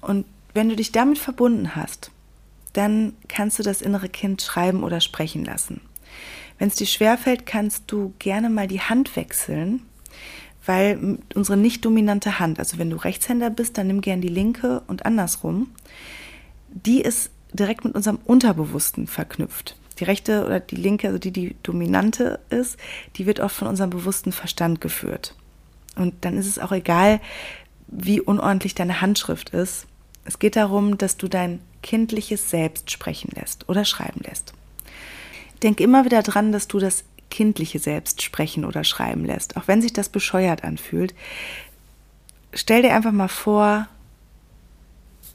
Und 0.01 0.25
wenn 0.53 0.69
du 0.69 0.75
dich 0.75 0.91
damit 0.91 1.19
verbunden 1.19 1.75
hast, 1.75 2.11
dann 2.73 3.13
kannst 3.27 3.59
du 3.59 3.63
das 3.63 3.81
innere 3.81 4.09
Kind 4.09 4.41
schreiben 4.41 4.83
oder 4.83 5.01
sprechen 5.01 5.45
lassen. 5.45 5.81
Wenn 6.61 6.67
es 6.67 6.75
dir 6.75 6.85
schwerfällt, 6.85 7.47
kannst 7.47 7.91
du 7.91 8.13
gerne 8.19 8.47
mal 8.47 8.67
die 8.67 8.81
Hand 8.81 9.15
wechseln, 9.15 9.81
weil 10.63 11.17
unsere 11.33 11.57
nicht 11.57 11.83
dominante 11.83 12.37
Hand, 12.37 12.59
also 12.59 12.77
wenn 12.77 12.91
du 12.91 12.97
Rechtshänder 12.97 13.49
bist, 13.49 13.79
dann 13.79 13.87
nimm 13.87 13.99
gern 13.99 14.21
die 14.21 14.27
linke 14.27 14.83
und 14.85 15.03
andersrum, 15.07 15.71
die 16.69 17.01
ist 17.01 17.31
direkt 17.51 17.83
mit 17.83 17.95
unserem 17.95 18.19
Unterbewussten 18.25 19.07
verknüpft. 19.07 19.75
Die 19.97 20.03
rechte 20.03 20.45
oder 20.45 20.59
die 20.59 20.75
linke, 20.75 21.07
also 21.07 21.17
die 21.17 21.31
die 21.31 21.55
dominante 21.63 22.39
ist, 22.51 22.77
die 23.15 23.25
wird 23.25 23.39
oft 23.39 23.55
von 23.55 23.67
unserem 23.67 23.89
bewussten 23.89 24.31
Verstand 24.31 24.81
geführt. 24.81 25.33
Und 25.95 26.13
dann 26.21 26.37
ist 26.37 26.45
es 26.45 26.59
auch 26.59 26.71
egal, 26.71 27.21
wie 27.87 28.21
unordentlich 28.21 28.75
deine 28.75 29.01
Handschrift 29.01 29.49
ist. 29.49 29.87
Es 30.25 30.37
geht 30.37 30.57
darum, 30.57 30.99
dass 30.99 31.17
du 31.17 31.27
dein 31.27 31.59
kindliches 31.81 32.51
Selbst 32.51 32.91
sprechen 32.91 33.31
lässt 33.35 33.67
oder 33.67 33.83
schreiben 33.83 34.21
lässt 34.23 34.53
denk 35.63 35.79
immer 35.79 36.05
wieder 36.05 36.23
dran, 36.23 36.51
dass 36.51 36.67
du 36.67 36.79
das 36.79 37.03
kindliche 37.29 37.79
Selbst 37.79 38.21
sprechen 38.21 38.65
oder 38.65 38.83
schreiben 38.83 39.25
lässt, 39.25 39.57
auch 39.57 39.67
wenn 39.67 39.81
sich 39.81 39.93
das 39.93 40.09
bescheuert 40.09 40.63
anfühlt. 40.63 41.15
Stell 42.53 42.81
dir 42.81 42.93
einfach 42.93 43.13
mal 43.13 43.29
vor, 43.29 43.87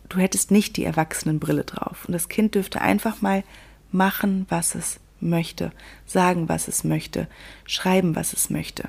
du 0.09 0.19
hättest 0.19 0.51
nicht 0.51 0.77
die 0.77 0.85
Erwachsenenbrille 0.85 1.65
drauf 1.65 2.05
und 2.07 2.13
das 2.13 2.29
Kind 2.29 2.55
dürfte 2.55 2.81
einfach 2.81 3.23
mal 3.23 3.43
machen, 3.91 4.47
was 4.49 4.75
es 4.75 5.01
möchte, 5.21 5.73
sagen, 6.05 6.49
was 6.49 6.69
es 6.69 6.85
möchte, 6.85 7.27
schreiben, 7.65 8.15
was 8.15 8.33
es 8.33 8.51
möchte, 8.51 8.89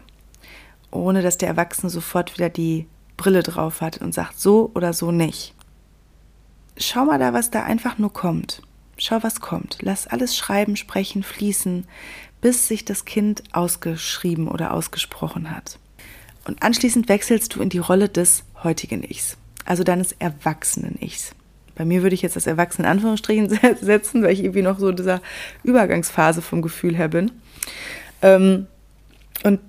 ohne 0.91 1.21
dass 1.21 1.37
der 1.37 1.49
Erwachsene 1.49 1.89
sofort 1.89 2.37
wieder 2.37 2.49
die 2.49 2.87
Brille 3.15 3.43
drauf 3.43 3.81
hat 3.81 3.99
und 3.99 4.13
sagt 4.13 4.39
so 4.39 4.71
oder 4.75 4.93
so 4.93 5.11
nicht. 5.11 5.53
Schau 6.77 7.05
mal 7.05 7.17
da, 7.17 7.33
was 7.33 7.49
da 7.49 7.63
einfach 7.63 7.97
nur 7.97 8.13
kommt. 8.13 8.61
Schau, 8.97 9.21
was 9.21 9.41
kommt. 9.41 9.77
Lass 9.81 10.07
alles 10.07 10.35
schreiben, 10.35 10.75
sprechen, 10.75 11.23
fließen, 11.23 11.85
bis 12.41 12.67
sich 12.67 12.85
das 12.85 13.05
Kind 13.05 13.43
ausgeschrieben 13.51 14.47
oder 14.47 14.73
ausgesprochen 14.73 15.51
hat. 15.55 15.79
Und 16.45 16.63
anschließend 16.63 17.09
wechselst 17.09 17.55
du 17.55 17.61
in 17.61 17.69
die 17.69 17.77
Rolle 17.77 18.09
des 18.09 18.43
heutigen 18.63 19.03
Ichs. 19.03 19.37
also 19.65 19.83
deines 19.83 20.13
Erwachsenen-Ichs. 20.13 21.35
Bei 21.75 21.85
mir 21.85 22.01
würde 22.01 22.15
ich 22.15 22.21
jetzt 22.21 22.35
das 22.35 22.47
Erwachsene 22.47 22.87
in 22.87 22.91
Anführungsstrichen 22.93 23.49
setzen, 23.81 24.23
weil 24.23 24.31
ich 24.31 24.43
irgendwie 24.43 24.61
noch 24.61 24.79
so 24.79 24.89
in 24.89 24.95
dieser 24.95 25.21
Übergangsphase 25.63 26.41
vom 26.41 26.61
Gefühl 26.61 26.95
her 26.95 27.09
bin. 27.09 27.31
Ähm, 28.21 28.67
und 29.43 29.59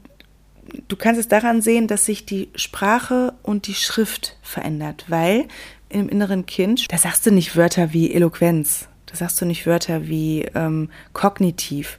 du 0.89 0.97
kannst 0.97 1.21
es 1.21 1.29
daran 1.29 1.61
sehen, 1.61 1.87
dass 1.87 2.07
sich 2.07 2.25
die 2.25 2.49
Sprache 2.55 3.35
und 3.43 3.67
die 3.67 3.75
Schrift 3.75 4.37
verändert, 4.41 5.05
weil 5.09 5.49
im 5.91 6.09
inneren 6.09 6.47
Kind, 6.47 6.91
da 6.93 6.97
sagst 6.97 7.27
du 7.27 7.31
nicht 7.31 7.57
Wörter 7.57 7.93
wie 7.93 8.13
Eloquenz, 8.13 8.88
da 9.11 9.17
sagst 9.17 9.41
du 9.41 9.47
nicht 9.47 9.67
Wörter 9.67 10.07
wie 10.07 10.43
ähm, 10.55 10.91
kognitiv. 11.13 11.99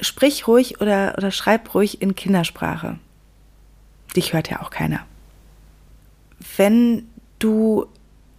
Sprich 0.00 0.46
ruhig 0.46 0.80
oder, 0.80 1.14
oder 1.16 1.30
schreib 1.30 1.74
ruhig 1.74 2.00
in 2.00 2.14
Kindersprache. 2.14 2.98
Dich 4.14 4.32
hört 4.32 4.48
ja 4.48 4.62
auch 4.62 4.70
keiner. 4.70 5.04
Wenn 6.56 7.08
du 7.38 7.86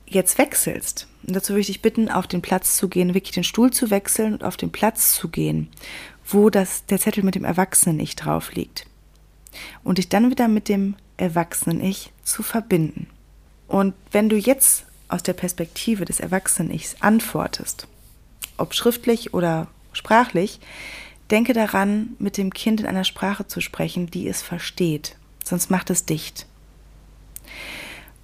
jetzt 0.07 0.37
wechselst, 0.37 1.07
und 1.25 1.35
dazu 1.35 1.53
würde 1.53 1.61
ich 1.61 1.67
dich 1.67 1.81
bitten, 1.81 2.09
auf 2.09 2.27
den 2.27 2.41
Platz 2.41 2.77
zu 2.77 2.87
gehen, 2.87 3.13
wirklich 3.13 3.33
den 3.33 3.43
Stuhl 3.43 3.71
zu 3.71 3.89
wechseln 3.89 4.33
und 4.33 4.43
auf 4.43 4.55
den 4.55 4.71
Platz 4.71 5.13
zu 5.15 5.27
gehen, 5.27 5.67
wo 6.25 6.49
das, 6.49 6.85
der 6.85 6.99
Zettel 6.99 7.23
mit 7.23 7.35
dem 7.35 7.43
Erwachsenen-Ich 7.43 8.15
drauf 8.15 8.53
liegt. 8.53 8.85
Und 9.83 9.97
dich 9.97 10.07
dann 10.07 10.29
wieder 10.29 10.47
mit 10.47 10.69
dem 10.69 10.95
Erwachsenen-Ich 11.17 12.13
zu 12.23 12.43
verbinden. 12.43 13.07
Und 13.67 13.93
wenn 14.11 14.29
du 14.29 14.37
jetzt 14.37 14.85
aus 15.07 15.23
der 15.23 15.33
Perspektive 15.33 16.05
des 16.05 16.19
Erwachsenen-Ichs 16.19 16.97
antwortest, 16.99 17.87
ob 18.57 18.73
schriftlich 18.73 19.33
oder 19.33 19.67
sprachlich, 19.93 20.59
denke 21.31 21.53
daran, 21.53 22.15
mit 22.19 22.37
dem 22.37 22.53
Kind 22.53 22.79
in 22.79 22.85
einer 22.85 23.03
Sprache 23.03 23.47
zu 23.47 23.61
sprechen, 23.61 24.07
die 24.07 24.27
es 24.27 24.41
versteht, 24.41 25.15
sonst 25.43 25.69
macht 25.69 25.89
es 25.89 26.05
dicht. 26.05 26.45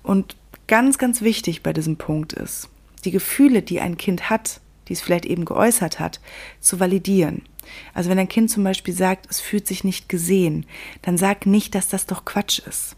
Und 0.01 0.35
ganz, 0.67 0.97
ganz 0.97 1.21
wichtig 1.21 1.63
bei 1.63 1.73
diesem 1.73 1.97
Punkt 1.97 2.33
ist, 2.33 2.69
die 3.05 3.11
Gefühle, 3.11 3.61
die 3.61 3.79
ein 3.79 3.97
Kind 3.97 4.29
hat, 4.29 4.61
die 4.87 4.93
es 4.93 5.01
vielleicht 5.01 5.25
eben 5.25 5.45
geäußert 5.45 5.99
hat, 5.99 6.19
zu 6.59 6.79
validieren. 6.79 7.43
Also 7.93 8.09
wenn 8.09 8.19
ein 8.19 8.27
Kind 8.27 8.51
zum 8.51 8.63
Beispiel 8.63 8.93
sagt, 8.93 9.27
es 9.29 9.39
fühlt 9.39 9.67
sich 9.67 9.83
nicht 9.83 10.09
gesehen, 10.09 10.65
dann 11.01 11.17
sag 11.17 11.45
nicht, 11.45 11.75
dass 11.75 11.87
das 11.87 12.05
doch 12.05 12.25
Quatsch 12.25 12.59
ist, 12.59 12.95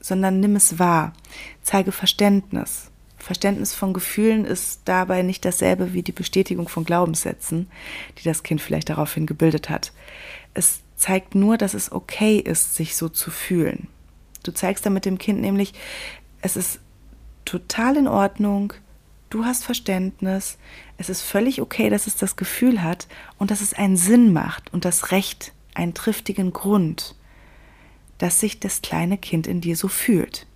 sondern 0.00 0.40
nimm 0.40 0.56
es 0.56 0.78
wahr, 0.78 1.14
zeige 1.62 1.92
Verständnis. 1.92 2.90
Verständnis 3.26 3.74
von 3.74 3.92
Gefühlen 3.92 4.44
ist 4.44 4.82
dabei 4.84 5.22
nicht 5.22 5.44
dasselbe 5.44 5.92
wie 5.92 6.04
die 6.04 6.12
Bestätigung 6.12 6.68
von 6.68 6.84
Glaubenssätzen, 6.84 7.68
die 8.16 8.22
das 8.22 8.44
Kind 8.44 8.60
vielleicht 8.60 8.88
daraufhin 8.88 9.26
gebildet 9.26 9.68
hat. 9.68 9.92
Es 10.54 10.82
zeigt 10.94 11.34
nur, 11.34 11.58
dass 11.58 11.74
es 11.74 11.90
okay 11.90 12.38
ist, 12.38 12.76
sich 12.76 12.94
so 12.94 13.08
zu 13.08 13.32
fühlen. 13.32 13.88
Du 14.44 14.52
zeigst 14.52 14.86
damit 14.86 15.06
dem 15.06 15.18
Kind 15.18 15.40
nämlich, 15.40 15.74
es 16.40 16.56
ist 16.56 16.78
total 17.44 17.96
in 17.96 18.06
Ordnung, 18.06 18.74
du 19.28 19.44
hast 19.44 19.64
Verständnis, 19.64 20.56
es 20.96 21.08
ist 21.08 21.22
völlig 21.22 21.60
okay, 21.60 21.90
dass 21.90 22.06
es 22.06 22.14
das 22.14 22.36
Gefühl 22.36 22.80
hat 22.80 23.08
und 23.38 23.50
dass 23.50 23.60
es 23.60 23.74
einen 23.74 23.96
Sinn 23.96 24.32
macht 24.32 24.72
und 24.72 24.84
das 24.84 25.10
Recht, 25.10 25.52
einen 25.74 25.94
triftigen 25.94 26.52
Grund, 26.52 27.16
dass 28.18 28.38
sich 28.38 28.60
das 28.60 28.82
kleine 28.82 29.18
Kind 29.18 29.48
in 29.48 29.60
dir 29.60 29.76
so 29.76 29.88
fühlt. 29.88 30.46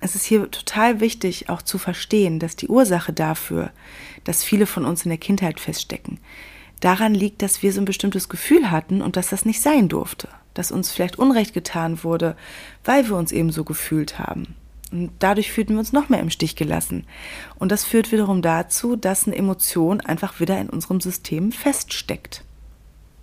Es 0.00 0.14
ist 0.14 0.24
hier 0.24 0.50
total 0.50 1.00
wichtig 1.00 1.50
auch 1.50 1.60
zu 1.60 1.76
verstehen, 1.76 2.38
dass 2.38 2.56
die 2.56 2.68
Ursache 2.68 3.12
dafür, 3.12 3.70
dass 4.24 4.42
viele 4.42 4.66
von 4.66 4.86
uns 4.86 5.04
in 5.04 5.10
der 5.10 5.18
Kindheit 5.18 5.60
feststecken, 5.60 6.18
daran 6.80 7.14
liegt, 7.14 7.42
dass 7.42 7.62
wir 7.62 7.72
so 7.72 7.80
ein 7.80 7.84
bestimmtes 7.84 8.30
Gefühl 8.30 8.70
hatten 8.70 9.02
und 9.02 9.16
dass 9.16 9.28
das 9.28 9.44
nicht 9.44 9.60
sein 9.60 9.88
durfte, 9.88 10.28
dass 10.54 10.72
uns 10.72 10.90
vielleicht 10.90 11.18
Unrecht 11.18 11.52
getan 11.52 12.02
wurde, 12.02 12.34
weil 12.84 13.08
wir 13.08 13.16
uns 13.16 13.30
eben 13.30 13.52
so 13.52 13.62
gefühlt 13.64 14.18
haben. 14.18 14.54
Und 14.90 15.10
dadurch 15.18 15.52
fühlten 15.52 15.74
wir 15.74 15.80
uns 15.80 15.92
noch 15.92 16.08
mehr 16.08 16.20
im 16.20 16.30
Stich 16.30 16.56
gelassen. 16.56 17.04
Und 17.58 17.70
das 17.70 17.84
führt 17.84 18.10
wiederum 18.10 18.42
dazu, 18.42 18.96
dass 18.96 19.26
eine 19.26 19.36
Emotion 19.36 20.00
einfach 20.00 20.40
wieder 20.40 20.58
in 20.58 20.68
unserem 20.68 21.00
System 21.00 21.52
feststeckt. 21.52 22.42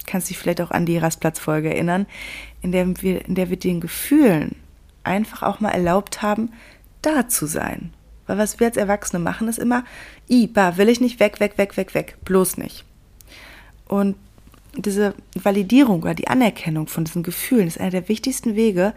Kannst 0.05 0.29
dich 0.29 0.37
vielleicht 0.37 0.61
auch 0.61 0.71
an 0.71 0.85
die 0.85 0.97
Rastplatzfolge 0.97 1.69
erinnern, 1.69 2.05
in 2.61 2.71
der 2.71 3.01
wir, 3.01 3.25
in 3.25 3.35
der 3.35 3.49
wir 3.49 3.57
den 3.57 3.81
Gefühlen 3.81 4.55
einfach 5.07 5.43
auch 5.43 5.59
mal 5.59 5.71
erlaubt 5.71 6.21
haben, 6.21 6.51
da 7.01 7.27
zu 7.27 7.45
sein. 7.45 7.93
Weil 8.27 8.37
was 8.37 8.59
wir 8.59 8.67
als 8.67 8.77
Erwachsene 8.77 9.23
machen, 9.23 9.47
ist 9.47 9.59
immer, 9.59 9.83
i, 10.29 10.47
ba, 10.47 10.77
will 10.77 10.89
ich 10.89 11.01
nicht, 11.01 11.19
weg, 11.19 11.39
weg, 11.39 11.57
weg, 11.57 11.77
weg, 11.77 11.93
weg, 11.93 12.17
bloß 12.25 12.57
nicht. 12.57 12.85
Und 13.87 14.15
diese 14.75 15.15
Validierung 15.33 16.03
oder 16.03 16.13
die 16.13 16.27
Anerkennung 16.27 16.87
von 16.87 17.05
diesen 17.05 17.23
Gefühlen 17.23 17.67
ist 17.67 17.79
einer 17.79 17.91
der 17.91 18.09
wichtigsten 18.09 18.55
Wege, 18.55 18.93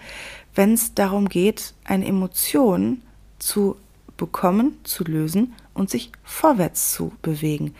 wenn 0.54 0.74
es 0.74 0.94
darum 0.94 1.28
geht, 1.28 1.74
eine 1.84 2.06
Emotion 2.06 3.02
zu 3.38 3.76
bekommen, 4.16 4.76
zu 4.84 5.04
lösen 5.04 5.54
und 5.72 5.88
sich 5.88 6.12
vorwärts 6.24 6.92
zu 6.92 7.12
bewegen. 7.22 7.74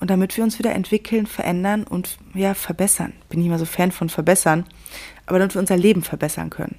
Und 0.00 0.10
damit 0.10 0.36
wir 0.36 0.44
uns 0.44 0.58
wieder 0.58 0.74
entwickeln, 0.74 1.26
verändern 1.26 1.84
und 1.84 2.18
ja, 2.34 2.52
verbessern. 2.52 3.14
Bin 3.30 3.40
ich 3.40 3.46
immer 3.46 3.58
so 3.58 3.64
Fan 3.64 3.92
von 3.92 4.10
verbessern, 4.10 4.66
aber 5.24 5.38
damit 5.38 5.54
wir 5.54 5.60
unser 5.60 5.78
Leben 5.78 6.02
verbessern 6.02 6.50
können. 6.50 6.76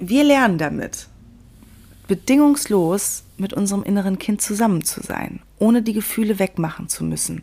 Wir 0.00 0.22
lernen 0.22 0.58
damit, 0.58 1.08
bedingungslos 2.06 3.24
mit 3.36 3.52
unserem 3.52 3.82
inneren 3.82 4.18
Kind 4.18 4.40
zusammen 4.40 4.84
zu 4.84 5.02
sein, 5.02 5.40
ohne 5.58 5.82
die 5.82 5.92
Gefühle 5.92 6.38
wegmachen 6.38 6.88
zu 6.88 7.02
müssen. 7.02 7.42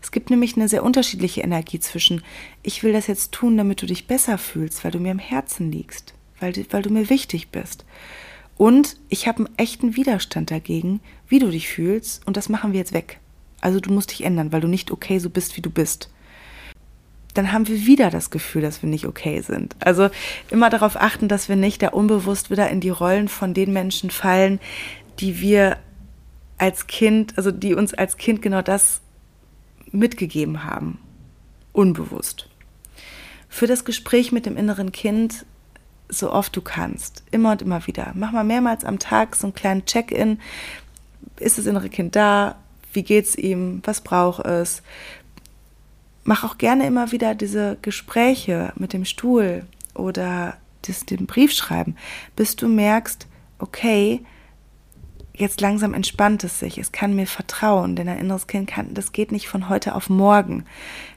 Es 0.00 0.12
gibt 0.12 0.30
nämlich 0.30 0.56
eine 0.56 0.68
sehr 0.68 0.84
unterschiedliche 0.84 1.40
Energie 1.40 1.80
zwischen, 1.80 2.22
ich 2.62 2.84
will 2.84 2.92
das 2.92 3.08
jetzt 3.08 3.32
tun, 3.32 3.56
damit 3.56 3.82
du 3.82 3.86
dich 3.86 4.06
besser 4.06 4.38
fühlst, 4.38 4.84
weil 4.84 4.92
du 4.92 5.00
mir 5.00 5.10
im 5.10 5.18
Herzen 5.18 5.72
liegst, 5.72 6.14
weil, 6.38 6.54
weil 6.70 6.82
du 6.82 6.90
mir 6.90 7.10
wichtig 7.10 7.48
bist. 7.48 7.84
Und 8.56 8.96
ich 9.08 9.26
habe 9.26 9.44
einen 9.44 9.58
echten 9.58 9.96
Widerstand 9.96 10.52
dagegen, 10.52 11.00
wie 11.28 11.40
du 11.40 11.50
dich 11.50 11.68
fühlst, 11.68 12.26
und 12.26 12.36
das 12.36 12.48
machen 12.48 12.72
wir 12.72 12.78
jetzt 12.78 12.94
weg. 12.94 13.18
Also 13.60 13.80
du 13.80 13.92
musst 13.92 14.12
dich 14.12 14.22
ändern, 14.22 14.52
weil 14.52 14.60
du 14.60 14.68
nicht 14.68 14.92
okay 14.92 15.18
so 15.18 15.30
bist, 15.30 15.56
wie 15.56 15.62
du 15.62 15.70
bist. 15.70 16.10
Dann 17.36 17.52
haben 17.52 17.68
wir 17.68 17.86
wieder 17.86 18.10
das 18.10 18.30
Gefühl, 18.30 18.62
dass 18.62 18.82
wir 18.82 18.88
nicht 18.88 19.06
okay 19.06 19.42
sind. 19.42 19.76
Also 19.80 20.08
immer 20.50 20.70
darauf 20.70 20.96
achten, 20.96 21.28
dass 21.28 21.48
wir 21.48 21.56
nicht 21.56 21.82
da 21.82 21.88
unbewusst 21.88 22.50
wieder 22.50 22.70
in 22.70 22.80
die 22.80 22.90
Rollen 22.90 23.28
von 23.28 23.52
den 23.52 23.72
Menschen 23.72 24.10
fallen, 24.10 24.58
die 25.18 25.40
wir 25.40 25.76
als 26.58 26.86
Kind, 26.86 27.34
also 27.36 27.50
die 27.50 27.74
uns 27.74 27.92
als 27.92 28.16
Kind 28.16 28.40
genau 28.40 28.62
das 28.62 29.02
mitgegeben 29.92 30.64
haben, 30.64 30.98
unbewusst. 31.72 32.48
Für 33.48 33.66
das 33.66 33.84
Gespräch 33.84 34.32
mit 34.32 34.46
dem 34.46 34.56
inneren 34.56 34.92
Kind 34.92 35.44
so 36.08 36.32
oft 36.32 36.56
du 36.56 36.60
kannst, 36.60 37.22
immer 37.30 37.52
und 37.52 37.62
immer 37.62 37.86
wieder. 37.86 38.12
Mach 38.14 38.32
mal 38.32 38.44
mehrmals 38.44 38.84
am 38.84 38.98
Tag 38.98 39.36
so 39.36 39.48
einen 39.48 39.54
kleinen 39.54 39.84
Check-in. 39.84 40.40
Ist 41.38 41.58
das 41.58 41.66
innere 41.66 41.88
Kind 41.88 42.16
da? 42.16 42.56
Wie 42.92 43.02
geht's 43.02 43.34
ihm? 43.34 43.82
Was 43.84 44.00
braucht 44.00 44.46
es? 44.46 44.82
Mach 46.26 46.42
auch 46.42 46.58
gerne 46.58 46.88
immer 46.88 47.12
wieder 47.12 47.36
diese 47.36 47.78
Gespräche 47.82 48.72
mit 48.74 48.92
dem 48.92 49.04
Stuhl 49.04 49.64
oder 49.94 50.56
das, 50.82 51.06
den 51.06 51.26
Brief 51.26 51.52
schreiben, 51.52 51.94
bis 52.34 52.56
du 52.56 52.66
merkst, 52.66 53.28
okay, 53.60 54.22
jetzt 55.34 55.60
langsam 55.60 55.94
entspannt 55.94 56.42
es 56.42 56.58
sich. 56.58 56.78
Es 56.78 56.90
kann 56.90 57.14
mir 57.14 57.28
vertrauen, 57.28 57.94
denn 57.94 58.08
ein 58.08 58.18
inneres 58.18 58.48
Kind 58.48 58.68
kann, 58.68 58.92
das 58.92 59.12
geht 59.12 59.30
nicht 59.30 59.46
von 59.46 59.68
heute 59.68 59.94
auf 59.94 60.10
morgen, 60.10 60.64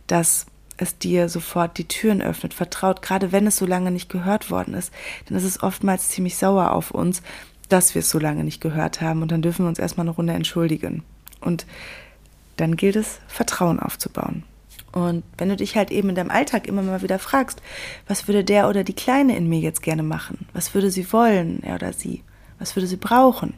dass 0.05 0.45
es 0.77 0.99
dir 0.99 1.27
sofort 1.27 1.79
die 1.79 1.87
Türen 1.87 2.21
öffnet, 2.21 2.53
vertraut, 2.53 3.01
gerade 3.01 3.31
wenn 3.31 3.47
es 3.47 3.57
so 3.57 3.65
lange 3.65 3.89
nicht 3.89 4.09
gehört 4.09 4.51
worden 4.51 4.75
ist, 4.75 4.93
dann 5.25 5.35
ist 5.39 5.43
es 5.43 5.63
oftmals 5.63 6.09
ziemlich 6.09 6.37
sauer 6.37 6.71
auf 6.71 6.91
uns, 6.91 7.23
dass 7.67 7.95
wir 7.95 8.01
es 8.01 8.11
so 8.11 8.19
lange 8.19 8.43
nicht 8.43 8.61
gehört 8.61 9.01
haben 9.01 9.23
und 9.23 9.31
dann 9.31 9.41
dürfen 9.41 9.65
wir 9.65 9.69
uns 9.69 9.79
erstmal 9.79 10.05
eine 10.05 10.15
Runde 10.15 10.33
entschuldigen. 10.33 11.01
Und 11.41 11.65
dann 12.57 12.75
gilt 12.75 12.95
es, 12.95 13.19
Vertrauen 13.27 13.79
aufzubauen. 13.79 14.43
Und 14.91 15.23
wenn 15.37 15.49
du 15.49 15.55
dich 15.55 15.75
halt 15.75 15.91
eben 15.91 16.09
in 16.09 16.15
deinem 16.15 16.31
Alltag 16.31 16.67
immer 16.67 16.81
mal 16.81 17.01
wieder 17.01 17.19
fragst, 17.19 17.61
was 18.07 18.27
würde 18.27 18.43
der 18.43 18.69
oder 18.69 18.83
die 18.83 18.93
Kleine 18.93 19.37
in 19.37 19.47
mir 19.47 19.59
jetzt 19.59 19.83
gerne 19.83 20.03
machen? 20.03 20.47
Was 20.53 20.73
würde 20.73 20.89
sie 20.89 21.11
wollen, 21.13 21.61
er 21.63 21.75
oder 21.75 21.93
sie? 21.93 22.23
Was 22.57 22.75
würde 22.75 22.87
sie 22.87 22.97
brauchen? 22.97 23.53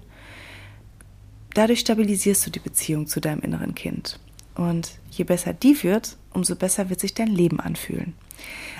dadurch 1.53 1.79
stabilisierst 1.79 2.45
du 2.45 2.51
die 2.51 2.59
Beziehung 2.59 3.07
zu 3.07 3.19
deinem 3.19 3.41
inneren 3.41 3.75
Kind. 3.75 4.19
Und 4.55 4.99
je 5.09 5.23
besser 5.23 5.53
die 5.53 5.81
wird, 5.83 6.17
umso 6.33 6.55
besser 6.55 6.89
wird 6.89 6.99
sich 6.99 7.13
dein 7.13 7.27
Leben 7.27 7.59
anfühlen. 7.59 8.13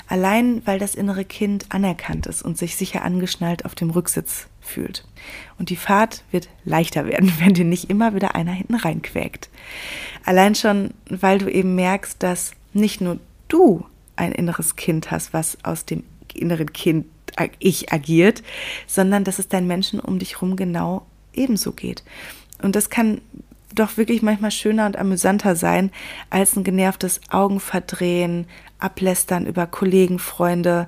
Allein 0.08 0.66
weil 0.66 0.80
das 0.80 0.96
innere 0.96 1.24
Kind 1.24 1.68
anerkannt 1.70 2.26
ist 2.26 2.42
und 2.42 2.58
sich 2.58 2.76
sicher 2.76 3.04
angeschnallt 3.04 3.66
auf 3.66 3.76
dem 3.76 3.90
Rücksitz 3.92 4.48
fühlt. 4.62 5.06
Und 5.60 5.70
die 5.70 5.76
Fahrt 5.76 6.24
wird 6.32 6.50
leichter 6.64 7.06
werden, 7.06 7.34
wenn 7.40 7.54
dir 7.54 7.66
nicht 7.66 7.90
immer 7.90 8.16
wieder 8.16 8.36
einer 8.36 8.54
hinten 8.54 8.76
reinquäkt. 8.76 9.50
Allein 10.26 10.56
schon, 10.56 10.92
weil 11.10 11.40
du 11.40 11.52
eben 11.52 11.76
merkst, 11.76 12.22
dass 12.22 12.52
nicht 12.74 13.02
nur 13.02 13.20
du 13.48 13.86
ein 14.16 14.32
inneres 14.32 14.76
Kind 14.76 15.12
hast, 15.12 15.34
was 15.34 15.58
aus 15.64 15.86
dem 15.86 16.04
inneren 16.34 16.72
Kind 16.72 17.06
ich 17.60 17.92
agiert, 17.92 18.44
sondern 18.88 19.24
dass 19.24 19.40
es 19.40 19.48
deinen 19.48 19.68
Menschen 19.68 20.00
um 20.00 20.20
dich 20.20 20.36
herum 20.36 20.56
genau 20.56 21.06
ebenso 21.34 21.72
geht. 21.72 22.04
Und 22.62 22.76
das 22.76 22.90
kann 22.90 23.22
doch 23.74 23.98
wirklich 23.98 24.22
manchmal 24.22 24.52
schöner 24.52 24.86
und 24.86 24.98
amüsanter 24.98 25.56
sein 25.56 25.92
als 26.30 26.56
ein 26.56 26.64
genervtes 26.64 27.22
Augenverdrehen, 27.30 28.48
Ablästern 28.80 29.46
über 29.46 29.66
Kollegen, 29.68 30.20
Freunde. 30.20 30.88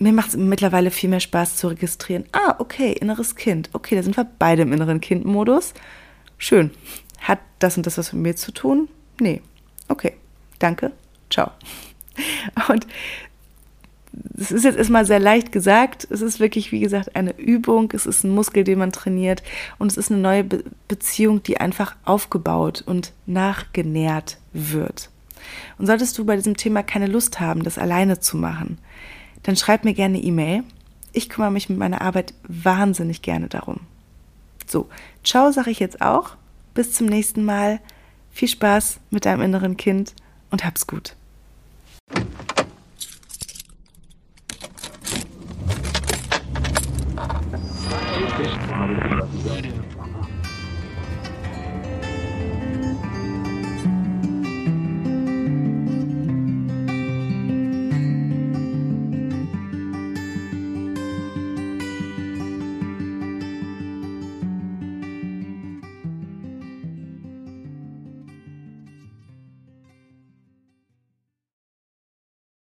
Mir 0.00 0.12
macht 0.12 0.30
es 0.30 0.36
mittlerweile 0.36 0.90
viel 0.90 1.10
mehr 1.10 1.20
Spaß 1.20 1.56
zu 1.56 1.68
registrieren. 1.68 2.24
Ah, 2.32 2.56
okay, 2.58 2.92
inneres 2.92 3.36
Kind. 3.36 3.70
Okay, 3.72 3.94
da 3.94 4.02
sind 4.02 4.16
wir 4.16 4.26
beide 4.38 4.62
im 4.62 4.72
inneren 4.72 5.00
Kind-Modus. 5.00 5.74
Schön. 6.38 6.70
Hat 7.20 7.38
das 7.58 7.76
und 7.76 7.86
das 7.86 7.98
was 7.98 8.12
mit 8.12 8.22
mir 8.22 8.36
zu 8.36 8.50
tun? 8.50 8.88
Nee. 9.20 9.42
Okay. 9.88 10.14
Danke. 10.58 10.92
Ciao. 11.30 11.50
Und 12.68 12.86
es 14.36 14.50
ist 14.50 14.64
jetzt 14.64 14.76
erstmal 14.76 15.04
sehr 15.04 15.18
leicht 15.18 15.52
gesagt. 15.52 16.06
Es 16.10 16.20
ist 16.20 16.40
wirklich, 16.40 16.72
wie 16.72 16.80
gesagt, 16.80 17.16
eine 17.16 17.36
Übung. 17.38 17.90
Es 17.92 18.06
ist 18.06 18.24
ein 18.24 18.30
Muskel, 18.30 18.64
den 18.64 18.78
man 18.78 18.92
trainiert. 18.92 19.42
Und 19.78 19.90
es 19.90 19.96
ist 19.96 20.10
eine 20.10 20.20
neue 20.20 20.44
Be 20.44 20.64
Beziehung, 20.88 21.42
die 21.42 21.58
einfach 21.58 21.96
aufgebaut 22.04 22.82
und 22.84 23.12
nachgenährt 23.26 24.38
wird. 24.52 25.10
Und 25.78 25.86
solltest 25.86 26.18
du 26.18 26.24
bei 26.24 26.36
diesem 26.36 26.56
Thema 26.56 26.82
keine 26.82 27.06
Lust 27.06 27.40
haben, 27.40 27.62
das 27.62 27.78
alleine 27.78 28.20
zu 28.20 28.36
machen, 28.36 28.78
dann 29.42 29.56
schreib 29.56 29.84
mir 29.84 29.94
gerne 29.94 30.18
E-Mail. 30.18 30.64
Ich 31.12 31.28
kümmere 31.28 31.50
mich 31.50 31.68
mit 31.68 31.78
meiner 31.78 32.00
Arbeit 32.00 32.34
wahnsinnig 32.46 33.22
gerne 33.22 33.48
darum. 33.48 33.80
So, 34.66 34.88
ciao 35.24 35.50
sage 35.50 35.70
ich 35.70 35.80
jetzt 35.80 36.00
auch. 36.00 36.36
Bis 36.74 36.92
zum 36.92 37.06
nächsten 37.06 37.44
Mal. 37.44 37.80
Viel 38.30 38.48
Spaß 38.48 39.00
mit 39.10 39.24
deinem 39.24 39.42
inneren 39.42 39.76
Kind 39.76 40.14
und 40.50 40.64
hab's 40.64 40.86
gut. 40.86 41.16
Fish 48.36 49.80